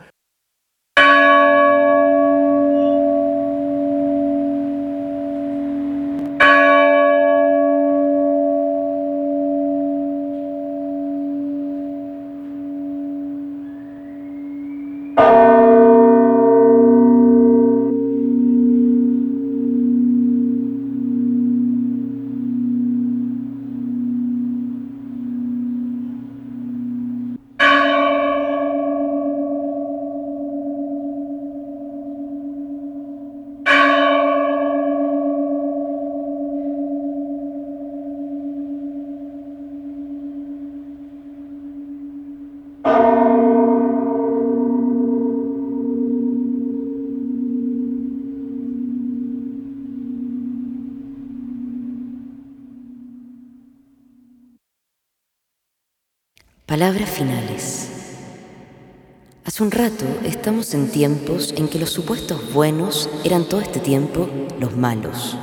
Hace 59.58 59.64
un 59.64 59.72
rato 59.72 60.06
estamos 60.24 60.76
en 60.76 60.88
tiempos 60.88 61.52
en 61.58 61.68
que 61.68 61.80
los 61.80 61.90
supuestos 61.90 62.54
buenos 62.54 63.10
eran 63.24 63.44
todo 63.44 63.60
este 63.60 63.80
tiempo 63.80 64.30
los 64.60 64.78
malos. 64.78 65.36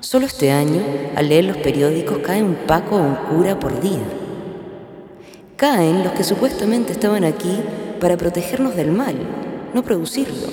Solo 0.00 0.26
este 0.26 0.52
año, 0.52 0.82
al 1.16 1.30
leer 1.30 1.46
los 1.46 1.56
periódicos, 1.56 2.18
cae 2.18 2.42
un 2.42 2.56
paco 2.66 2.96
o 2.96 3.00
un 3.00 3.14
cura 3.14 3.58
por 3.58 3.80
día. 3.80 4.02
Caen 5.56 6.04
los 6.04 6.12
que 6.12 6.24
supuestamente 6.24 6.92
estaban 6.92 7.24
aquí 7.24 7.58
para 8.02 8.18
protegernos 8.18 8.76
del 8.76 8.92
mal, 8.92 9.16
no 9.72 9.82
producirlo. 9.82 10.48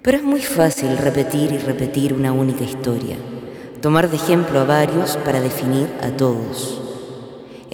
Pero 0.00 0.18
es 0.18 0.22
muy 0.22 0.42
fácil 0.42 0.96
repetir 0.96 1.50
y 1.50 1.58
repetir 1.58 2.14
una 2.14 2.32
única 2.32 2.62
historia, 2.62 3.16
tomar 3.80 4.08
de 4.08 4.14
ejemplo 4.14 4.60
a 4.60 4.64
varios 4.64 5.16
para 5.16 5.40
definir 5.40 5.88
a 6.02 6.10
todos. 6.10 6.83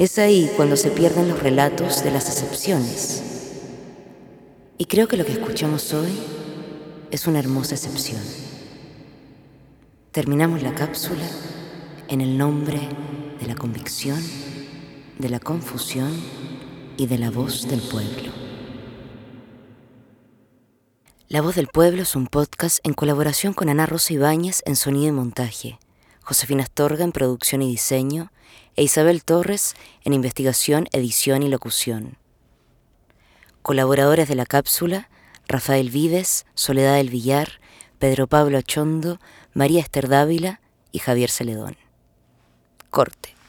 Es 0.01 0.19
ahí 0.19 0.51
cuando 0.57 0.79
se 0.79 0.91
pierden 0.91 1.29
los 1.29 1.43
relatos 1.43 2.03
de 2.03 2.11
las 2.11 2.27
excepciones. 2.31 3.23
Y 4.79 4.87
creo 4.87 5.07
que 5.09 5.19
lo 5.19 5.27
que 5.27 5.33
escuchamos 5.33 5.93
hoy 5.93 6.19
es 7.11 7.27
una 7.27 7.39
hermosa 7.39 7.75
excepción. 7.75 8.23
Terminamos 10.11 10.63
la 10.63 10.75
cápsula 10.75 11.29
en 12.09 12.23
el 12.23 12.39
nombre 12.39 12.81
de 13.41 13.47
la 13.47 13.55
convicción, 13.55 14.19
de 15.19 15.29
la 15.29 15.39
confusión 15.39 16.19
y 16.97 17.07
de 17.07 17.19
la 17.19 17.31
voz 17.31 17.69
del 17.69 17.83
pueblo. 17.83 18.33
La 21.29 21.43
voz 21.43 21.57
del 21.57 21.67
pueblo 21.67 22.01
es 22.01 22.17
un 22.17 22.27
podcast 22.27 22.79
en 22.85 22.95
colaboración 22.95 23.53
con 23.53 23.69
Ana 23.69 23.85
Rosa 23.85 24.15
Ibáñez 24.15 24.63
en 24.65 24.77
sonido 24.77 25.09
y 25.09 25.13
montaje, 25.13 25.79
Josefina 26.23 26.63
Astorga 26.63 27.05
en 27.05 27.13
producción 27.13 27.61
y 27.61 27.69
diseño 27.69 28.33
e 28.77 28.83
Isabel 28.83 29.25
Torres 29.25 29.75
en 30.05 30.13
investigación, 30.13 30.87
edición 30.93 31.43
y 31.43 31.49
locución. 31.49 32.17
Colaboradores 33.63 34.29
de 34.29 34.35
la 34.35 34.47
cápsula, 34.47 35.09
Rafael 35.49 35.91
Vides, 35.91 36.47
Soledad 36.55 36.97
del 36.97 37.11
Villar, 37.11 37.61
Pedro 37.99 38.27
Pablo 38.27 38.59
Achondo, 38.59 39.21
María 39.53 39.81
Esther 39.81 40.09
Dávila 40.09 40.61
y 40.93 41.01
Javier 41.01 41.31
Celedón. 41.31 41.77
Corte. 42.91 43.40